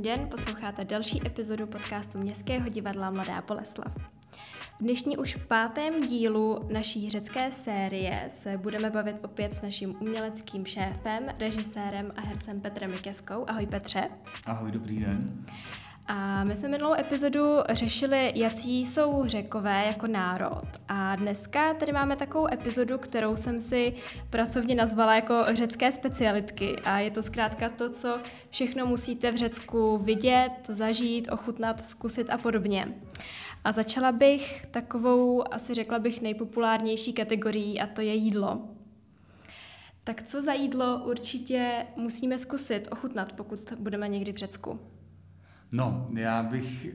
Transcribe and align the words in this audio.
Děn, 0.00 0.28
posloucháte 0.30 0.84
další 0.84 1.26
epizodu 1.26 1.66
podcastu 1.66 2.18
Městského 2.18 2.68
divadla 2.68 3.10
Mladá 3.10 3.42
Boleslav. 3.42 3.96
V 4.78 4.80
dnešní 4.80 5.16
už 5.16 5.36
pátém 5.36 6.08
dílu 6.08 6.68
naší 6.72 7.10
řecké 7.10 7.52
série 7.52 8.24
se 8.28 8.56
budeme 8.56 8.90
bavit 8.90 9.16
opět 9.24 9.54
s 9.54 9.62
naším 9.62 9.96
uměleckým 10.00 10.66
šéfem, 10.66 11.26
režisérem 11.38 12.12
a 12.16 12.20
hercem 12.20 12.60
Petrem 12.60 12.90
Mikeskou. 12.90 13.44
Ahoj 13.48 13.66
Petře. 13.66 14.08
Ahoj, 14.46 14.70
dobrý 14.70 14.98
den. 14.98 15.46
A 16.12 16.44
my 16.44 16.56
jsme 16.56 16.68
minulou 16.68 16.94
epizodu 16.94 17.56
řešili, 17.70 18.32
jaký 18.34 18.86
jsou 18.86 19.22
řekové 19.26 19.86
jako 19.86 20.06
národ. 20.06 20.62
A 20.88 21.16
dneska 21.16 21.74
tady 21.74 21.92
máme 21.92 22.16
takovou 22.16 22.52
epizodu, 22.52 22.98
kterou 22.98 23.36
jsem 23.36 23.60
si 23.60 23.94
pracovně 24.30 24.74
nazvala 24.74 25.14
jako 25.14 25.44
řecké 25.52 25.92
specialitky. 25.92 26.76
A 26.84 26.98
je 26.98 27.10
to 27.10 27.22
zkrátka 27.22 27.68
to, 27.68 27.90
co 27.90 28.18
všechno 28.50 28.86
musíte 28.86 29.30
v 29.30 29.36
Řecku 29.36 29.98
vidět, 29.98 30.50
zažít, 30.68 31.32
ochutnat, 31.32 31.86
zkusit 31.86 32.30
a 32.30 32.38
podobně. 32.38 32.94
A 33.64 33.72
začala 33.72 34.12
bych 34.12 34.66
takovou, 34.66 35.54
asi 35.54 35.74
řekla 35.74 35.98
bych, 35.98 36.22
nejpopulárnější 36.22 37.12
kategorií 37.12 37.80
a 37.80 37.86
to 37.86 38.00
je 38.00 38.14
jídlo. 38.14 38.68
Tak 40.04 40.22
co 40.22 40.42
za 40.42 40.52
jídlo 40.52 41.02
určitě 41.04 41.86
musíme 41.96 42.38
zkusit, 42.38 42.88
ochutnat, 42.90 43.32
pokud 43.32 43.72
budeme 43.78 44.08
někdy 44.08 44.32
v 44.32 44.36
Řecku? 44.36 44.80
No, 45.72 46.06
já 46.14 46.42
bych 46.42 46.86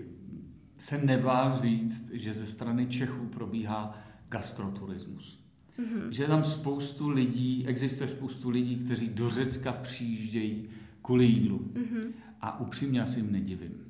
se 0.80 0.98
nebál 0.98 1.58
říct, 1.58 2.12
že 2.14 2.34
ze 2.34 2.46
strany 2.46 2.88
Čechů 2.88 3.26
probíhá 3.26 3.98
gastroturismus. 4.30 5.46
Mm-hmm. 5.80 6.10
Že 6.10 6.28
tam 6.28 6.44
spoustu 6.44 7.10
lidí, 7.10 7.66
existuje 7.68 8.08
spoustu 8.08 8.50
lidí, 8.50 8.76
kteří 8.76 9.10
do 9.10 9.30
Řecka 9.30 9.72
přijíždějí 9.72 10.70
kvůli 11.02 11.26
jídlu. 11.26 11.72
Mm-hmm. 11.74 12.12
A 12.42 12.60
upřímně 12.60 13.02
asi 13.02 13.20
jim 13.20 13.32
nedivím. 13.32 13.86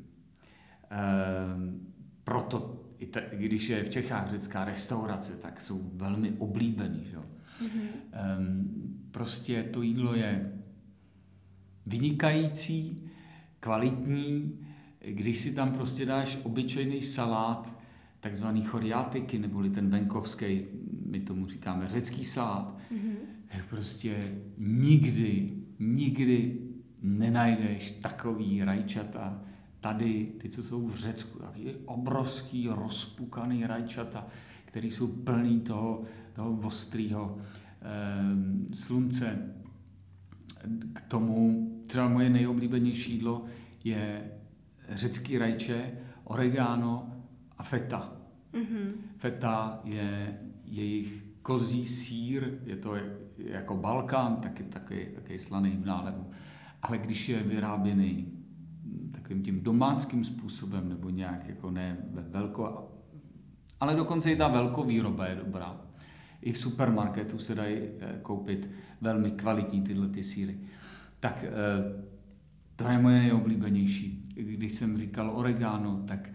Ehm, 0.89 1.79
proto, 2.23 2.83
i 2.99 3.05
te, 3.05 3.29
když 3.33 3.69
je 3.69 3.83
v 3.83 3.89
Čechách 3.89 4.29
řecká 4.29 4.65
restaurace, 4.65 5.33
tak 5.33 5.61
jsou 5.61 5.91
velmi 5.93 6.31
oblíbený. 6.37 7.05
Že? 7.11 7.17
Mm-hmm. 7.17 7.87
Ehm, 8.11 8.67
prostě 9.11 9.63
to 9.63 9.81
jídlo 9.81 10.15
je 10.15 10.61
vynikající, 11.87 13.09
kvalitní, 13.59 14.59
když 15.09 15.37
si 15.37 15.53
tam 15.53 15.71
prostě 15.71 16.05
dáš 16.05 16.37
obyčejný 16.43 17.01
salát, 17.01 17.79
takzvaný 18.19 18.63
choriatiky, 18.63 19.39
neboli 19.39 19.69
ten 19.69 19.89
venkovský, 19.89 20.61
my 21.05 21.19
tomu 21.19 21.47
říkáme 21.47 21.87
řecký 21.87 22.25
salát, 22.25 22.77
mm-hmm. 22.91 23.15
tak 23.47 23.65
prostě 23.65 24.39
nikdy, 24.57 25.53
nikdy 25.79 26.57
nenajdeš 27.01 27.91
takový 27.91 28.63
rajčata, 28.63 29.41
tady, 29.79 30.31
ty, 30.37 30.49
co 30.49 30.63
jsou 30.63 30.87
v 30.87 30.95
Řecku, 30.95 31.39
taky 31.39 31.75
obrovský, 31.85 32.67
rozpukaný 32.71 33.65
rajčata, 33.65 34.27
který 34.65 34.91
jsou 34.91 35.07
plný 35.07 35.59
toho, 35.59 36.03
toho 36.33 36.59
ostrého 36.63 37.37
eh, 37.37 38.75
slunce. 38.75 39.53
K 40.93 41.01
tomu 41.01 41.67
třeba 41.87 42.07
moje 42.07 42.29
nejoblíbenější 42.29 43.13
jídlo 43.13 43.45
je 43.83 44.31
řecký 44.89 45.37
rajče, 45.37 45.91
oregano 46.23 47.15
a 47.57 47.63
feta. 47.63 48.13
Mm-hmm. 48.53 48.91
Feta 49.17 49.79
je 49.83 50.39
jejich 50.65 51.23
kozí 51.41 51.85
sír, 51.85 52.59
je 52.65 52.75
to 52.75 52.95
jako 53.37 53.75
Balkán, 53.77 54.35
taky 54.35 54.63
taky, 54.63 55.11
taky 55.15 55.39
slaný 55.39 55.71
v 55.71 55.85
nálevu. 55.85 56.29
Ale 56.81 56.97
když 56.97 57.29
je 57.29 57.43
vyráběný 57.43 58.31
takovým 59.11 59.43
tím 59.43 59.63
domáckým 59.63 60.23
způsobem, 60.23 60.89
nebo 60.89 61.09
nějak 61.09 61.47
jako 61.47 61.71
ne 61.71 61.97
velko, 62.11 62.91
ale 63.79 63.95
dokonce 63.95 64.31
i 64.31 64.35
ta 64.35 64.47
velkovýroba 64.47 65.27
je 65.27 65.35
dobrá. 65.35 65.81
I 66.41 66.51
v 66.51 66.57
supermarketu 66.57 67.39
se 67.39 67.55
dají 67.55 67.77
eh, 67.77 68.19
koupit 68.21 68.69
velmi 69.01 69.31
kvalitní 69.31 69.81
tyhle 69.81 70.07
ty 70.07 70.23
síry. 70.23 70.59
Tak 71.19 71.43
eh, 71.43 71.51
to 72.75 72.87
je 72.87 72.97
moje 72.97 73.19
nejoblíbenější. 73.19 74.23
Když 74.35 74.71
jsem 74.71 74.97
říkal 74.97 75.31
oregano, 75.35 76.03
tak 76.07 76.29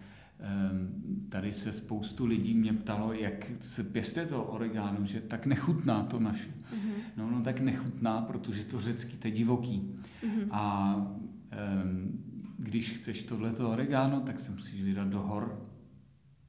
tady 1.29 1.53
se 1.53 1.73
spoustu 1.73 2.25
lidí 2.25 2.53
mě 2.53 2.73
ptalo, 2.73 3.13
jak 3.13 3.51
se 3.59 3.83
pěstuje 3.83 4.25
to 4.25 4.43
oregano, 4.43 5.05
že 5.05 5.21
tak 5.21 5.45
nechutná 5.45 6.03
to 6.03 6.19
naše. 6.19 6.49
Mm-hmm. 6.49 6.93
No, 7.17 7.31
no 7.31 7.41
tak 7.41 7.59
nechutná, 7.59 8.21
protože 8.21 8.63
to 8.63 8.81
řecký, 8.81 9.17
to 9.17 9.27
je 9.27 9.31
divoký. 9.31 9.95
Mm-hmm. 10.23 10.47
A 10.51 10.95
um, 10.95 12.23
když 12.57 12.91
chceš 12.91 13.23
tohleto 13.23 13.69
oregano, 13.69 14.21
tak 14.21 14.39
se 14.39 14.51
musíš 14.51 14.83
vydat 14.83 15.07
do 15.07 15.19
hor, 15.19 15.65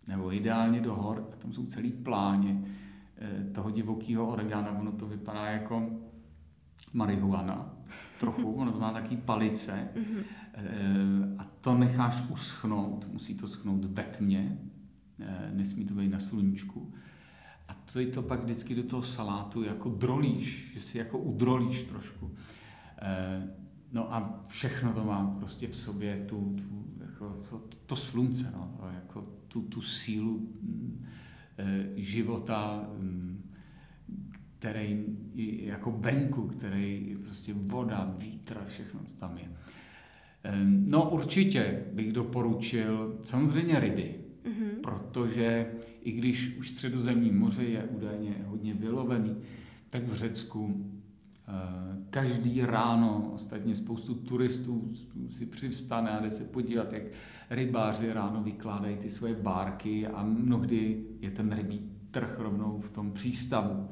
nebo 0.08 0.32
ideálně 0.32 0.80
do 0.80 0.94
hor, 0.94 1.28
a 1.32 1.36
tam 1.36 1.52
jsou 1.52 1.66
celý 1.66 1.92
pláně 1.92 2.64
eh, 3.16 3.44
toho 3.52 3.70
divokého 3.70 4.26
oregana. 4.26 4.78
Ono 4.78 4.92
to 4.92 5.06
vypadá 5.06 5.46
jako 5.46 5.90
marihuana 6.92 7.81
trochu, 8.20 8.52
ono 8.52 8.72
to 8.72 8.78
má 8.78 8.92
taky 8.92 9.16
palice 9.16 9.88
mm-hmm. 9.94 11.34
a 11.38 11.44
to 11.60 11.74
necháš 11.74 12.22
uschnout, 12.28 13.08
musí 13.12 13.34
to 13.34 13.48
schnout 13.48 13.84
ve 13.84 14.02
tmě, 14.02 14.58
eh, 15.20 15.50
nesmí 15.54 15.84
to 15.84 15.94
být 15.94 16.08
na 16.08 16.20
sluníčku. 16.20 16.94
A 17.68 17.74
to 17.92 18.00
je 18.00 18.06
to 18.06 18.22
pak 18.22 18.42
vždycky 18.42 18.74
do 18.74 18.82
toho 18.82 19.02
salátu 19.02 19.62
jako 19.62 19.88
drolíš, 19.88 20.70
že 20.74 20.80
si 20.80 20.98
jako 20.98 21.18
udrolíš 21.18 21.82
trošku. 21.82 22.30
Eh, 23.02 23.48
no 23.92 24.14
a 24.14 24.42
všechno 24.46 24.92
to 24.92 25.04
má 25.04 25.36
prostě 25.38 25.68
v 25.68 25.76
sobě 25.76 26.24
tu, 26.28 26.56
tu 26.56 26.84
jako 27.00 27.42
to, 27.50 27.62
to 27.86 27.96
slunce, 27.96 28.52
no, 28.56 28.78
jako 28.94 29.26
tu, 29.48 29.62
tu 29.62 29.82
sílu 29.82 30.38
mm, 30.38 30.98
života, 31.96 32.86
mm, 32.98 33.31
který 34.62 35.06
jako 35.62 35.90
venku, 35.90 36.46
který 36.46 37.16
prostě 37.24 37.54
voda, 37.54 38.14
vítr, 38.18 38.56
všechno 38.66 39.00
co 39.04 39.14
tam 39.16 39.38
je. 39.38 39.48
No 40.66 41.10
určitě 41.10 41.84
bych 41.92 42.12
doporučil 42.12 43.18
samozřejmě 43.24 43.80
ryby, 43.80 44.14
mm-hmm. 44.44 44.80
protože 44.82 45.72
i 46.02 46.12
když 46.12 46.56
už 46.58 46.70
středozemní 46.70 47.30
moře 47.30 47.64
je 47.64 47.84
údajně 47.84 48.34
hodně 48.46 48.74
vylovený, 48.74 49.36
tak 49.88 50.02
v 50.02 50.14
Řecku 50.14 50.90
eh, 51.48 51.52
každý 52.10 52.60
ráno, 52.60 53.30
ostatně 53.34 53.76
spoustu 53.76 54.14
turistů 54.14 54.88
si 55.28 55.46
přivstane 55.46 56.10
a 56.10 56.22
jde 56.22 56.30
se 56.30 56.44
podívat, 56.44 56.92
jak 56.92 57.02
rybáři 57.50 58.12
ráno 58.12 58.42
vykládají 58.42 58.96
ty 58.96 59.10
svoje 59.10 59.34
bárky 59.34 60.06
a 60.06 60.24
mnohdy 60.24 61.04
je 61.20 61.30
ten 61.30 61.52
rybí 61.52 61.90
trh 62.10 62.38
rovnou 62.38 62.80
v 62.80 62.90
tom 62.90 63.12
přístavu. 63.12 63.88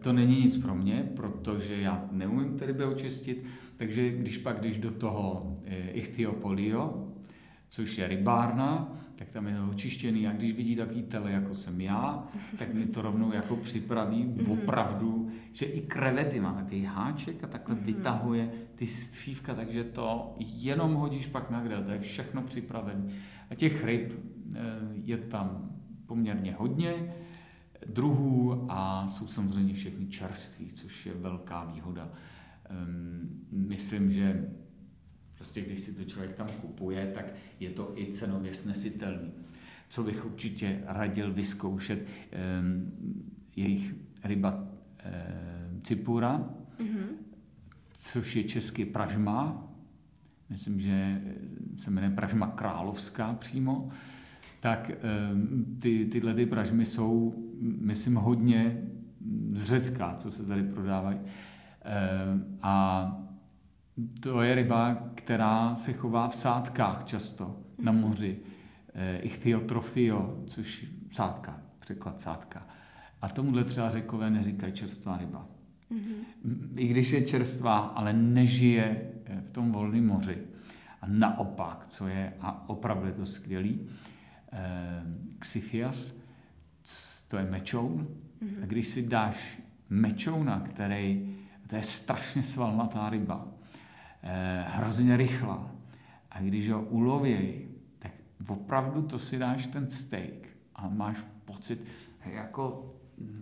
To 0.00 0.12
není 0.12 0.40
nic 0.40 0.56
pro 0.56 0.74
mě, 0.74 1.10
protože 1.16 1.80
já 1.80 2.08
neumím 2.12 2.58
ty 2.58 2.66
ryby 2.66 2.84
očistit, 2.84 3.44
takže 3.76 4.10
když 4.10 4.38
pak 4.38 4.60
jdeš 4.60 4.78
do 4.78 4.90
toho 4.90 5.56
eh, 5.64 5.90
Ichthyopolio, 5.90 7.08
což 7.68 7.98
je 7.98 8.08
rybárna, 8.08 8.98
tak 9.14 9.28
tam 9.28 9.46
je 9.46 9.56
to 9.56 9.70
očištěný 9.70 10.26
a 10.26 10.32
když 10.32 10.52
vidí 10.52 10.76
takový 10.76 11.02
tele, 11.02 11.32
jako 11.32 11.54
jsem 11.54 11.80
já, 11.80 12.28
tak 12.58 12.74
mi 12.74 12.86
to 12.86 13.02
rovnou 13.02 13.32
jako 13.32 13.56
připraví 13.56 14.24
mhm. 14.24 14.50
opravdu, 14.50 15.30
že 15.52 15.66
i 15.66 15.80
krevety 15.80 16.40
má 16.40 16.52
takový 16.52 16.84
háček 16.84 17.44
a 17.44 17.46
takhle 17.46 17.74
mhm. 17.74 17.84
vytahuje 17.84 18.50
ty 18.74 18.86
střívka, 18.86 19.54
takže 19.54 19.84
to 19.84 20.34
jenom 20.38 20.94
hodíš 20.94 21.26
pak 21.26 21.50
na 21.50 21.60
grill, 21.60 21.84
to 21.84 21.90
je 21.90 22.00
všechno 22.00 22.42
připravené. 22.42 23.12
A 23.50 23.54
těch 23.54 23.84
ryb 23.84 24.12
eh, 24.12 24.60
je 25.04 25.16
tam 25.16 25.70
poměrně 26.06 26.56
hodně, 26.58 27.14
druhů 27.86 28.66
a 28.68 29.08
jsou 29.08 29.26
samozřejmě 29.26 29.74
všechny 29.74 30.06
čerství, 30.06 30.66
což 30.66 31.06
je 31.06 31.14
velká 31.14 31.64
výhoda. 31.64 32.12
Ehm, 32.64 33.28
myslím, 33.50 34.10
že 34.10 34.50
prostě 35.34 35.60
když 35.60 35.80
si 35.80 35.94
to 35.94 36.04
člověk 36.04 36.32
tam 36.32 36.48
kupuje, 36.48 37.12
tak 37.14 37.34
je 37.60 37.70
to 37.70 37.92
i 37.98 38.12
cenově 38.12 38.54
snesitelný. 38.54 39.32
Co 39.88 40.02
bych 40.02 40.24
určitě 40.24 40.82
radil 40.86 41.32
vyzkoušet, 41.32 42.06
ehm, 42.30 42.92
jejich 43.56 43.94
ryba 44.24 44.68
ehm, 44.98 45.80
cipura, 45.82 46.50
mm-hmm. 46.78 47.06
což 47.92 48.36
je 48.36 48.44
český 48.44 48.84
pražma, 48.84 49.68
myslím, 50.48 50.80
že 50.80 51.22
se 51.76 51.90
jmenuje 51.90 52.10
pražma 52.10 52.46
královská 52.46 53.34
přímo, 53.34 53.88
tak 54.62 54.90
ty, 55.80 56.06
tyhle 56.06 56.34
ty 56.34 56.46
pražmy 56.46 56.84
jsou, 56.84 57.34
myslím, 57.60 58.14
hodně 58.14 58.82
z 59.54 59.64
Řecka, 59.64 60.14
co 60.14 60.30
se 60.30 60.46
tady 60.46 60.62
prodávají. 60.62 61.18
A 62.62 63.06
to 64.20 64.42
je 64.42 64.54
ryba, 64.54 65.08
která 65.14 65.74
se 65.74 65.92
chová 65.92 66.28
v 66.28 66.34
sádkách 66.34 67.04
často 67.04 67.60
na 67.78 67.92
mhm. 67.92 68.00
moři. 68.00 68.38
Ichthyotrofio, 69.20 70.42
což 70.46 70.86
sádka, 71.10 71.60
překlad 71.78 72.20
sádka. 72.20 72.66
A 73.22 73.28
tomuhle 73.28 73.64
třeba 73.64 73.88
řekové 73.88 74.30
neříkají 74.30 74.72
čerstvá 74.72 75.16
ryba. 75.16 75.48
Mm-hmm. 75.92 76.68
I 76.76 76.86
když 76.86 77.10
je 77.10 77.22
čerstvá, 77.22 77.78
ale 77.78 78.12
nežije 78.12 79.12
v 79.44 79.50
tom 79.50 79.72
volném 79.72 80.06
moři 80.06 80.38
A 81.00 81.06
naopak, 81.08 81.86
co 81.86 82.06
je, 82.06 82.32
a 82.40 82.68
opravdu 82.68 83.06
je 83.06 83.12
to 83.12 83.26
skvělý, 83.26 83.88
Xiphias, 85.38 86.14
to 87.28 87.36
je 87.36 87.44
mečoun. 87.44 88.08
Mm-hmm. 88.42 88.62
A 88.62 88.66
když 88.66 88.86
si 88.86 89.02
dáš 89.02 89.60
mečouna, 89.90 90.60
který, 90.60 91.36
to 91.66 91.76
je 91.76 91.82
strašně 91.82 92.42
svalnatá 92.42 93.10
ryba, 93.10 93.48
eh, 94.22 94.64
hrozně 94.68 95.16
rychlá, 95.16 95.70
a 96.30 96.40
když 96.40 96.70
ho 96.70 96.82
ulovějí, 96.82 97.64
tak 97.98 98.12
opravdu 98.48 99.02
to 99.02 99.18
si 99.18 99.38
dáš 99.38 99.66
ten 99.66 99.90
steak 99.90 100.48
a 100.76 100.88
máš 100.88 101.16
pocit, 101.44 101.86
jako 102.24 102.94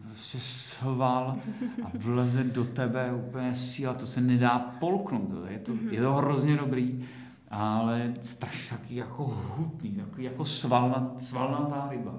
prostě 0.03 0.39
sval 0.41 1.39
a 1.85 1.91
vleze 1.95 2.45
do 2.45 2.65
tebe 2.65 3.13
úplně 3.13 3.55
síla, 3.55 3.95
to 3.95 4.07
se 4.07 4.21
nedá 4.21 4.59
polknout, 4.59 5.33
je 5.49 5.59
to, 5.59 5.73
je 5.91 6.01
to 6.01 6.13
hrozně 6.13 6.57
dobrý, 6.57 7.09
ale 7.51 8.13
strašně 8.21 8.77
taky 8.77 8.97
jako 8.97 9.25
hutný, 9.57 9.91
takový 9.91 10.25
jako 10.25 10.45
svalna, 10.45 11.13
svalnatá 11.17 11.89
ryba. 11.91 12.15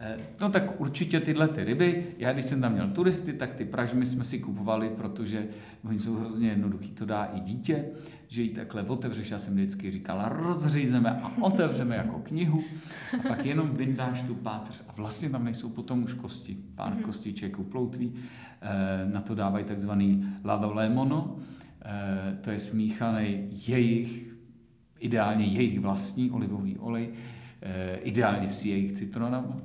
Eh, 0.00 0.18
no 0.40 0.50
tak 0.50 0.80
určitě 0.80 1.20
tyhle 1.20 1.48
ty 1.48 1.64
ryby, 1.64 2.06
já 2.18 2.32
když 2.32 2.44
jsem 2.44 2.60
tam 2.60 2.72
měl 2.72 2.90
turisty, 2.90 3.32
tak 3.32 3.54
ty 3.54 3.64
pražmy 3.64 4.06
jsme 4.06 4.24
si 4.24 4.38
kupovali, 4.38 4.90
protože 4.90 5.46
oni 5.84 5.98
jsou 5.98 6.14
hrozně 6.14 6.48
jednoduchý, 6.48 6.88
to 6.88 7.04
dá 7.04 7.24
i 7.24 7.40
dítě, 7.40 7.84
že 8.28 8.42
ji 8.42 8.48
takhle 8.48 8.82
otevřeš, 8.82 9.30
já 9.30 9.38
jsem 9.38 9.54
vždycky 9.54 9.90
říkal, 9.90 10.24
rozřízeme 10.28 11.10
a 11.10 11.32
otevřeme 11.40 11.96
jako 11.96 12.18
knihu. 12.18 12.64
A 13.18 13.28
pak 13.28 13.46
jenom 13.46 13.70
vyndáš 13.70 14.22
tu 14.22 14.34
pátř 14.34 14.82
a 14.88 14.92
vlastně 14.96 15.30
tam 15.30 15.44
nejsou 15.44 15.68
potom 15.68 16.04
už 16.04 16.14
kosti, 16.14 16.56
pár 16.74 16.92
mm-hmm. 16.92 17.02
kostiček 17.02 17.58
uploutví, 17.58 18.14
eh, 18.60 19.10
na 19.12 19.20
to 19.20 19.34
dávají 19.34 19.64
takzvaný 19.64 20.26
lavolémono, 20.44 21.36
eh, 21.38 21.53
to 22.40 22.50
je 22.50 22.60
smíchaný 22.60 23.48
jejich, 23.68 24.34
ideálně 24.98 25.44
jejich 25.44 25.80
vlastní 25.80 26.30
olivový 26.30 26.78
olej, 26.78 27.08
ideálně 28.02 28.50
s 28.50 28.64
jejich 28.64 28.92
citronama 28.92 29.56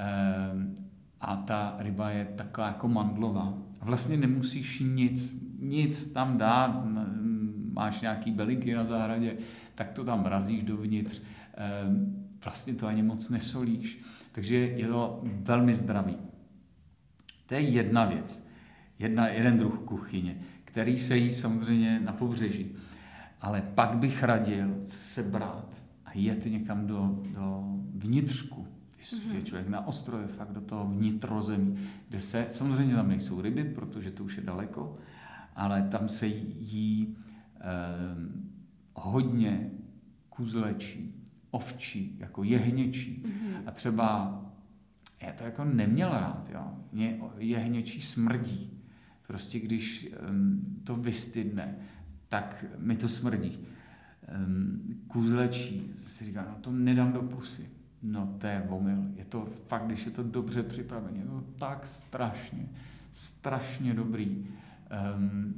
Ehm, 0.00 0.76
a 1.20 1.36
ta 1.36 1.76
ryba 1.78 2.10
je 2.10 2.24
taková 2.24 2.66
jako 2.66 2.88
mandlová. 2.88 3.54
Vlastně 3.82 4.16
nemusíš 4.16 4.82
nic, 4.86 5.36
nic 5.58 6.12
tam 6.12 6.38
dát, 6.38 6.84
máš 7.72 8.00
nějaký 8.00 8.30
belinky 8.30 8.74
na 8.74 8.84
zahradě, 8.84 9.36
tak 9.74 9.92
to 9.92 10.04
tam 10.04 10.24
razíš 10.24 10.62
dovnitř, 10.62 11.22
vlastně 12.44 12.74
to 12.74 12.86
ani 12.86 13.02
moc 13.02 13.28
nesolíš. 13.28 14.00
Takže 14.32 14.56
je 14.56 14.88
to 14.88 15.22
velmi 15.24 15.74
zdravý. 15.74 16.16
To 17.46 17.54
je 17.54 17.60
jedna 17.60 18.04
věc, 18.04 18.48
jedna, 18.98 19.28
jeden 19.28 19.58
druh 19.58 19.82
kuchyně, 19.84 20.40
který 20.70 20.98
se 20.98 21.16
jí 21.16 21.32
samozřejmě 21.32 22.00
na 22.00 22.12
pobřeží. 22.12 22.76
Ale 23.40 23.62
pak 23.74 23.98
bych 23.98 24.22
radil 24.22 24.80
sebrat 24.84 25.82
a 26.04 26.10
jet 26.14 26.46
někam 26.46 26.86
do, 26.86 27.22
do 27.34 27.64
vnitřku 27.94 28.66
mm-hmm. 29.00 29.34
je 29.34 29.42
člověk 29.42 29.68
na 29.68 29.86
ostrově, 29.86 30.26
fakt 30.26 30.52
do 30.52 30.60
toho 30.60 30.86
vnitrozemí, 30.86 31.78
kde 32.08 32.20
se, 32.20 32.46
samozřejmě 32.48 32.94
tam 32.94 33.08
nejsou 33.08 33.40
ryby, 33.40 33.64
protože 33.64 34.10
to 34.10 34.24
už 34.24 34.36
je 34.36 34.42
daleko, 34.42 34.96
ale 35.56 35.82
tam 35.82 36.08
se 36.08 36.26
jí 36.26 37.16
eh, 37.56 37.60
hodně 38.94 39.70
kuzlečí, 40.28 41.14
ovčí, 41.50 42.16
jako 42.18 42.42
jehněčí. 42.42 43.22
Mm-hmm. 43.26 43.62
A 43.66 43.70
třeba, 43.70 44.40
já 45.20 45.32
to 45.32 45.44
jako 45.44 45.64
neměl 45.64 46.10
rád, 46.10 46.50
jo. 46.52 46.72
Mě 46.92 47.20
jehněčí 47.38 48.02
smrdí. 48.02 48.79
Prostě 49.30 49.60
když 49.60 50.14
to 50.84 50.96
vystydne, 50.96 51.76
tak 52.28 52.64
mi 52.78 52.96
to 52.96 53.08
smrdí. 53.08 53.58
Kůzlečí, 55.06 55.92
si 55.96 56.24
říká, 56.24 56.46
no 56.48 56.54
to 56.60 56.72
nedám 56.72 57.12
do 57.12 57.22
pusy. 57.22 57.68
No 58.02 58.34
to 58.38 58.46
je 58.46 58.66
omyl. 58.68 59.04
Je 59.16 59.24
to 59.24 59.48
fakt, 59.68 59.86
když 59.86 60.06
je 60.06 60.12
to 60.12 60.22
dobře 60.22 60.62
připravené, 60.62 61.18
je 61.18 61.24
to 61.24 61.44
tak 61.58 61.86
strašně, 61.86 62.68
strašně 63.12 63.94
dobrý. 63.94 64.46
Um, 65.16 65.54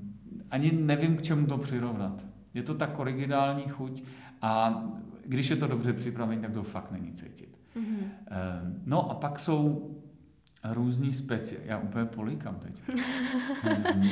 ani 0.51 0.73
nevím, 0.73 1.17
k 1.17 1.23
čemu 1.23 1.47
to 1.47 1.59
přirovnat. 1.59 2.25
Je 2.55 2.63
to 2.63 2.75
tak 2.75 2.99
originální 2.99 3.69
chuť 3.69 4.03
a 4.43 4.85
když 5.27 5.51
je 5.51 5.57
to 5.57 5.67
dobře 5.67 5.93
připravené, 5.93 6.43
tak 6.43 6.53
to 6.53 6.63
fakt 6.63 6.93
není 6.93 7.13
cítit. 7.13 7.59
Mm-hmm. 7.77 8.01
Um, 8.01 8.83
no 8.87 9.11
a 9.11 9.15
pak 9.15 9.39
jsou 9.39 9.91
různý 10.65 11.13
speci... 11.13 11.59
Já 11.65 11.79
úplně 11.79 12.05
polikám 12.05 12.55
teď. 12.55 12.83
um, 13.65 14.09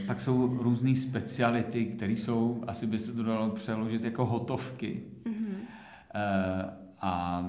pak 0.06 0.20
jsou 0.20 0.62
různé 0.62 0.94
speciality, 0.94 1.86
které 1.86 2.12
jsou, 2.12 2.64
asi 2.66 2.86
by 2.86 2.98
se 2.98 3.12
to 3.12 3.22
dalo 3.22 3.50
přeložit 3.50 4.04
jako 4.04 4.26
hotovky. 4.26 5.02
Mm-hmm. 5.24 5.54
A 7.00 7.44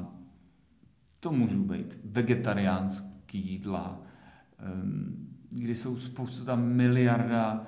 to 1.20 1.32
můžou 1.32 1.64
být 1.64 2.00
vegetariánský 2.04 3.52
jídla, 3.52 4.02
kdy 5.50 5.76
jsou 5.76 5.98
spoustu 5.98 6.46
tam 6.46 6.64
miliarda 6.64 7.68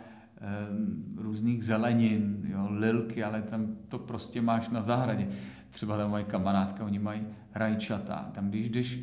různých 1.18 1.64
zelenin, 1.64 2.42
jo, 2.44 2.68
lilky, 2.70 3.24
ale 3.24 3.42
tam 3.42 3.76
to 3.88 4.00
prostě 4.00 4.42
máš 4.42 4.70
na 4.70 4.82
zahradě. 4.82 5.28
Třeba 5.70 5.98
tam 5.98 6.12
mají 6.12 6.26
kamarádka, 6.26 6.86
oni 6.86 7.00
mají 7.00 7.28
rajčata. 7.56 8.32
Tam 8.34 8.50
když 8.50 8.70
jdeš 8.70 9.00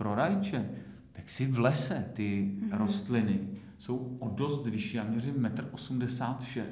pro 0.00 0.14
rajče, 0.14 0.70
tak 1.12 1.28
si 1.30 1.46
v 1.46 1.58
lese 1.58 2.10
ty 2.12 2.52
mm-hmm. 2.52 2.78
rostliny 2.78 3.40
jsou 3.78 4.16
o 4.18 4.28
dost 4.28 4.66
vyšší. 4.66 4.96
Já 4.96 5.04
měřím 5.04 5.34
1,86 5.34 6.62
m 6.62 6.68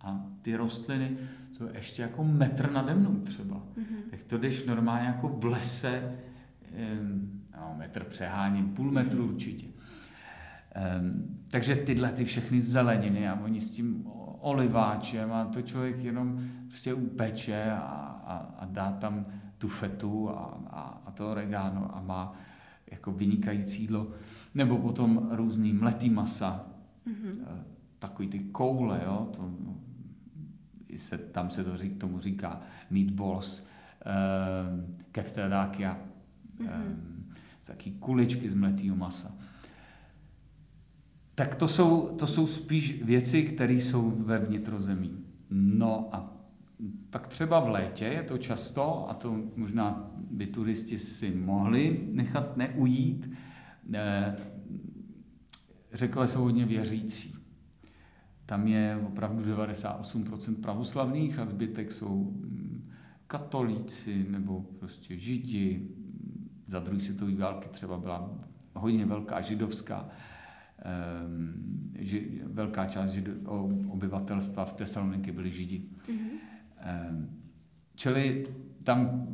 a 0.00 0.26
ty 0.42 0.56
rostliny 0.56 1.16
jsou 1.52 1.64
ještě 1.74 2.02
jako 2.02 2.24
metr 2.24 2.72
nade 2.72 2.94
mnou 2.94 3.20
třeba. 3.20 3.56
Mm-hmm. 3.56 4.10
Tak 4.10 4.22
to 4.22 4.38
jdeš 4.38 4.64
normálně 4.64 5.06
jako 5.06 5.28
v 5.28 5.44
lese, 5.44 6.12
no, 7.56 7.74
metr 7.78 8.04
přeháním, 8.04 8.68
půl 8.68 8.90
metru 8.90 9.26
určitě. 9.26 9.66
Um, 9.66 11.38
takže 11.50 11.76
tyhle 11.76 12.12
ty 12.12 12.24
všechny 12.24 12.60
zeleniny 12.60 13.28
a 13.28 13.40
oni 13.44 13.60
s 13.60 13.70
tím 13.70 14.06
oliváčem 14.40 15.32
a 15.32 15.44
to 15.44 15.62
člověk 15.62 16.04
jenom 16.04 16.40
prostě 16.68 16.94
upeče 16.94 17.70
a, 17.70 17.78
a, 18.26 18.36
a 18.58 18.64
dá 18.64 18.92
tam 18.92 19.24
tu 19.58 19.68
fetu 19.68 20.30
a, 20.30 20.60
a, 20.70 21.02
a 21.06 21.10
to 21.10 21.30
oregano 21.30 21.96
a 21.96 22.00
má 22.00 22.34
jako 22.92 23.12
vynikající 23.12 23.82
jídlo. 23.82 24.10
Nebo 24.54 24.78
potom 24.78 25.28
různý 25.32 25.72
mletý 25.72 26.10
masa, 26.10 26.66
mm-hmm. 27.06 27.34
takový 27.98 28.28
ty 28.28 28.38
koule, 28.38 29.00
jo, 29.04 29.28
to, 29.36 29.42
no, 29.42 29.76
se, 30.96 31.18
tam 31.18 31.50
se 31.50 31.64
to 31.64 31.76
řík, 31.76 31.98
tomu 31.98 32.20
říká 32.20 32.60
meatballs, 32.90 33.60
um, 33.60 34.96
keftedákia, 35.12 35.98
mm-hmm. 36.60 36.86
um, 36.86 37.34
taky 37.66 37.90
kuličky 37.90 38.50
z 38.50 38.54
mletého 38.54 38.96
masa. 38.96 39.34
Tak 41.34 41.54
to 41.54 41.68
jsou, 41.68 42.16
to 42.18 42.26
jsou 42.26 42.46
spíš 42.46 43.02
věci, 43.02 43.42
které 43.42 43.72
jsou 43.72 44.10
ve 44.10 44.38
vnitrozemí. 44.38 45.24
No 45.50 46.08
a 46.12 46.36
pak 47.10 47.26
třeba 47.26 47.60
v 47.60 47.68
létě 47.68 48.04
je 48.04 48.22
to 48.22 48.38
často, 48.38 49.10
a 49.10 49.14
to 49.14 49.40
možná 49.56 50.11
by 50.32 50.46
turisti 50.46 50.98
si 50.98 51.30
mohli 51.30 52.08
nechat 52.12 52.56
neujít, 52.56 53.30
eh, 53.94 54.36
řekové 55.92 56.28
jsou 56.28 56.42
hodně 56.42 56.66
věřící. 56.66 57.34
Tam 58.46 58.66
je 58.66 59.00
opravdu 59.06 59.44
98% 59.44 60.60
pravoslavných 60.60 61.38
a 61.38 61.44
zbytek 61.44 61.92
jsou 61.92 62.24
mm, 62.24 62.82
katolíci 63.26 64.26
nebo 64.30 64.60
prostě 64.78 65.18
židi. 65.18 65.88
Za 66.66 66.80
druhé 66.80 67.00
světové 67.00 67.34
války 67.34 67.68
třeba 67.68 67.98
byla 67.98 68.30
hodně 68.74 69.06
velká 69.06 69.40
židovská, 69.40 70.08
um, 71.26 71.92
ži, 71.98 72.42
velká 72.44 72.86
část 72.86 73.10
žido, 73.10 73.32
obyvatelstva 73.88 74.64
v 74.64 74.72
Tesaloniky 74.72 75.32
byli 75.32 75.50
židi. 75.50 75.84
Mm-hmm. 76.08 77.26
Čili 77.94 78.46
tam 78.84 79.26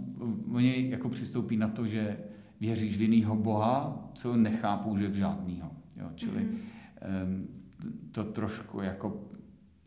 oni 0.52 0.90
jako 0.90 1.09
přistoupí 1.09 1.57
na 1.57 1.69
to, 1.69 1.87
že 1.87 2.19
věříš 2.61 2.97
v 2.97 3.02
jinýho 3.02 3.37
boha, 3.37 4.09
co 4.14 4.37
nechápou, 4.37 4.97
že 4.97 5.09
v 5.09 5.14
žádnýho. 5.14 5.71
Jo? 5.97 6.11
Čili 6.14 6.40
mm-hmm. 6.40 7.47
to 8.11 8.25
trošku 8.25 8.81
jako 8.81 9.25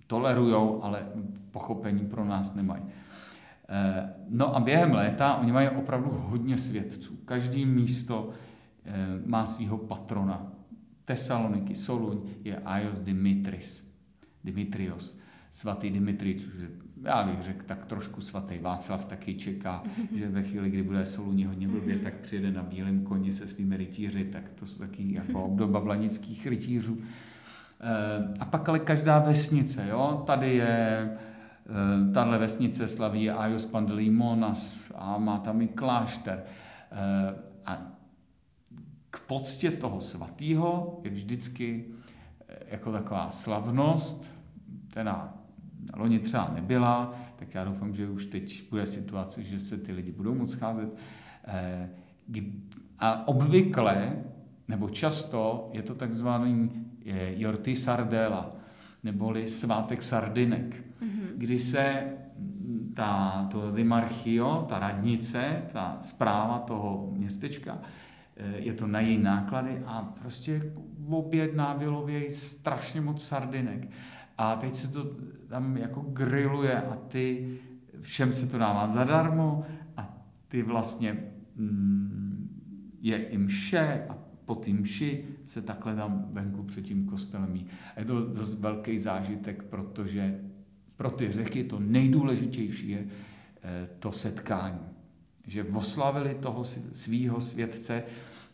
tolerujou, 0.07 0.83
ale 0.83 1.07
pochopení 1.51 2.05
pro 2.05 2.25
nás 2.25 2.55
nemají. 2.55 2.83
Eh, 3.69 4.13
no 4.29 4.55
a 4.55 4.59
během 4.59 4.91
léta 4.91 5.35
oni 5.35 5.51
mají 5.51 5.69
opravdu 5.69 6.09
hodně 6.11 6.57
svědců. 6.57 7.15
Každý 7.25 7.65
místo 7.65 8.29
eh, 8.85 8.93
má 9.25 9.45
svého 9.45 9.77
patrona. 9.77 10.51
Tesaloniky, 11.05 11.75
Soluň 11.75 12.17
je 12.43 12.57
Aios 12.57 12.99
Dimitris, 12.99 13.91
Dimitrios, 14.43 15.19
svatý 15.49 15.89
Dimitri, 15.89 16.35
což 16.35 16.53
je, 16.55 16.69
já 17.03 17.23
bych 17.23 17.41
řekl, 17.41 17.65
tak 17.65 17.85
trošku 17.85 18.21
svatý 18.21 18.59
Václav 18.59 19.05
taky 19.05 19.33
čeká, 19.35 19.83
že 20.15 20.27
ve 20.27 20.43
chvíli, 20.43 20.69
kdy 20.69 20.83
bude 20.83 21.05
Soluní 21.05 21.45
hodně 21.45 21.67
blbě, 21.67 21.99
tak 21.99 22.13
přijede 22.13 22.51
na 22.51 22.63
bílém 22.63 23.03
koni 23.03 23.31
se 23.31 23.47
svými 23.47 23.77
rytíři, 23.77 24.23
tak 24.23 24.51
to 24.51 24.67
jsou 24.67 24.79
taky 24.79 25.13
jako 25.13 25.43
obdoba 25.43 25.79
blanických 25.79 26.47
rytířů. 26.47 26.97
Eh, 27.81 28.33
a 28.39 28.45
pak 28.45 28.69
ale 28.69 28.79
každá 28.79 29.19
vesnice, 29.19 29.87
jo? 29.89 30.23
tady 30.25 30.55
je 30.55 31.09
Eh, 31.71 32.13
tahle 32.13 32.37
vesnice 32.37 32.87
slaví 32.87 33.29
Ajos 33.29 33.65
Pandeleimonas 33.65 34.91
a 34.95 35.17
má 35.17 35.39
tam 35.39 35.61
i 35.61 35.67
klášter. 35.67 36.43
Eh, 36.91 37.35
a 37.65 37.81
k 39.09 39.19
poctě 39.19 39.71
toho 39.71 40.01
svatého 40.01 40.99
je 41.03 41.11
vždycky 41.11 41.85
jako 42.67 42.91
taková 42.91 43.31
slavnost, 43.31 44.33
která 44.89 45.33
loni 45.95 46.19
třeba 46.19 46.51
nebyla, 46.55 47.13
tak 47.35 47.53
já 47.53 47.63
doufám, 47.63 47.93
že 47.93 48.09
už 48.09 48.25
teď 48.25 48.69
bude 48.69 48.85
situace, 48.85 49.43
že 49.43 49.59
se 49.59 49.77
ty 49.77 49.91
lidi 49.91 50.11
budou 50.11 50.35
moc 50.35 50.51
scházet. 50.51 50.89
A 52.99 53.27
obvykle, 53.27 54.23
nebo 54.67 54.89
často, 54.89 55.69
je 55.73 55.81
to 55.81 55.95
takzvaný 55.95 56.71
Jorty 57.35 57.75
Sardela, 57.75 58.55
neboli 59.03 59.47
svátek 59.47 60.03
sardinek, 60.03 60.83
mm-hmm. 61.01 61.27
kdy 61.35 61.59
se 61.59 62.03
ta, 62.93 63.47
to 63.51 63.71
Dimarchio, 63.71 64.65
ta 64.69 64.79
radnice, 64.79 65.61
ta 65.73 65.97
zpráva 65.99 66.59
toho 66.59 67.09
městečka, 67.11 67.79
eh, 68.37 68.57
je 68.57 68.73
to 68.73 68.87
na 68.87 68.99
její 68.99 69.17
náklady 69.17 69.81
a 69.85 70.13
prostě 70.21 70.73
objedná 71.09 71.73
vylovějí 71.73 72.29
strašně 72.29 73.01
moc 73.01 73.25
sardinek. 73.25 73.89
A 74.41 74.55
teď 74.55 74.73
se 74.73 74.87
to 74.87 75.03
tam 75.47 75.77
jako 75.77 76.01
grilluje 76.01 76.81
a 76.81 76.95
ty, 76.95 77.57
všem 78.01 78.33
se 78.33 78.47
to 78.47 78.57
dává 78.57 78.87
zadarmo 78.87 79.65
a 79.97 80.17
ty 80.47 80.63
vlastně 80.63 81.17
mm, 81.55 82.49
je 83.01 83.23
i 83.23 83.37
mše 83.37 84.05
a 84.09 84.17
po 84.45 84.55
té 84.55 84.71
mši 84.71 85.25
se 85.43 85.61
takhle 85.61 85.95
tam 85.95 86.25
venku 86.31 86.63
před 86.63 86.81
tím 86.81 87.05
kostelem 87.05 87.55
jí. 87.55 87.65
A 87.95 87.99
je 87.99 88.05
to 88.05 88.33
zase 88.33 88.55
velký 88.55 88.97
zážitek, 88.97 89.63
protože 89.63 90.39
pro 90.95 91.11
ty 91.11 91.31
řeky 91.31 91.63
to 91.63 91.79
nejdůležitější 91.79 92.89
je 92.89 93.05
eh, 93.63 93.89
to 93.99 94.11
setkání. 94.11 94.85
Že 95.47 95.63
oslavili 95.63 96.35
toho 96.35 96.63
svýho 96.91 97.41
světce, 97.41 98.03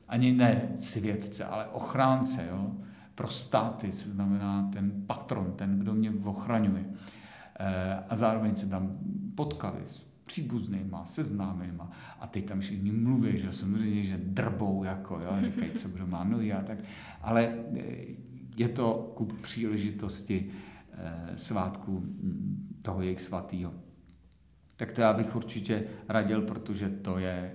ani 0.07 0.33
ne 0.33 0.71
světce, 0.75 1.45
ale 1.45 1.67
ochránce, 1.67 2.47
jo? 2.51 2.75
Pro 3.17 3.27
státy, 3.27 3.91
se 3.91 4.09
znamená 4.09 4.69
ten 4.73 5.03
patron, 5.07 5.53
ten, 5.55 5.79
kdo 5.79 5.93
mě 5.93 6.11
ochraňuje. 6.23 6.85
Eh, 7.59 8.03
a 8.09 8.15
zároveň 8.15 8.55
se 8.55 8.67
tam 8.67 8.97
potkali 9.35 9.79
příbuznýma, 10.25 11.05
se 11.05 11.23
známýma 11.23 11.91
a 12.19 12.27
teď 12.27 12.45
tam 12.45 12.59
všichni 12.59 12.91
mluví, 12.91 13.39
že 13.39 13.53
samozřejmě, 13.53 14.03
že 14.03 14.17
drbou, 14.17 14.83
jako, 14.83 15.19
jo, 15.19 15.37
říkají, 15.45 15.71
co 15.71 15.89
kdo 15.89 16.07
má 16.07 16.23
nohy 16.23 16.53
a 16.53 16.61
tak, 16.61 16.77
ale 17.21 17.55
eh, 17.77 18.05
je 18.55 18.69
to 18.69 19.13
ku 19.15 19.25
příležitosti 19.25 20.49
eh, 20.91 21.37
svátku 21.37 21.99
hm, 21.99 22.77
toho 22.81 23.01
jejich 23.01 23.21
svatýho. 23.21 23.73
Tak 24.75 24.93
to 24.93 25.01
já 25.01 25.13
bych 25.13 25.35
určitě 25.35 25.83
radil, 26.09 26.41
protože 26.41 26.89
to 26.89 27.17
je 27.17 27.51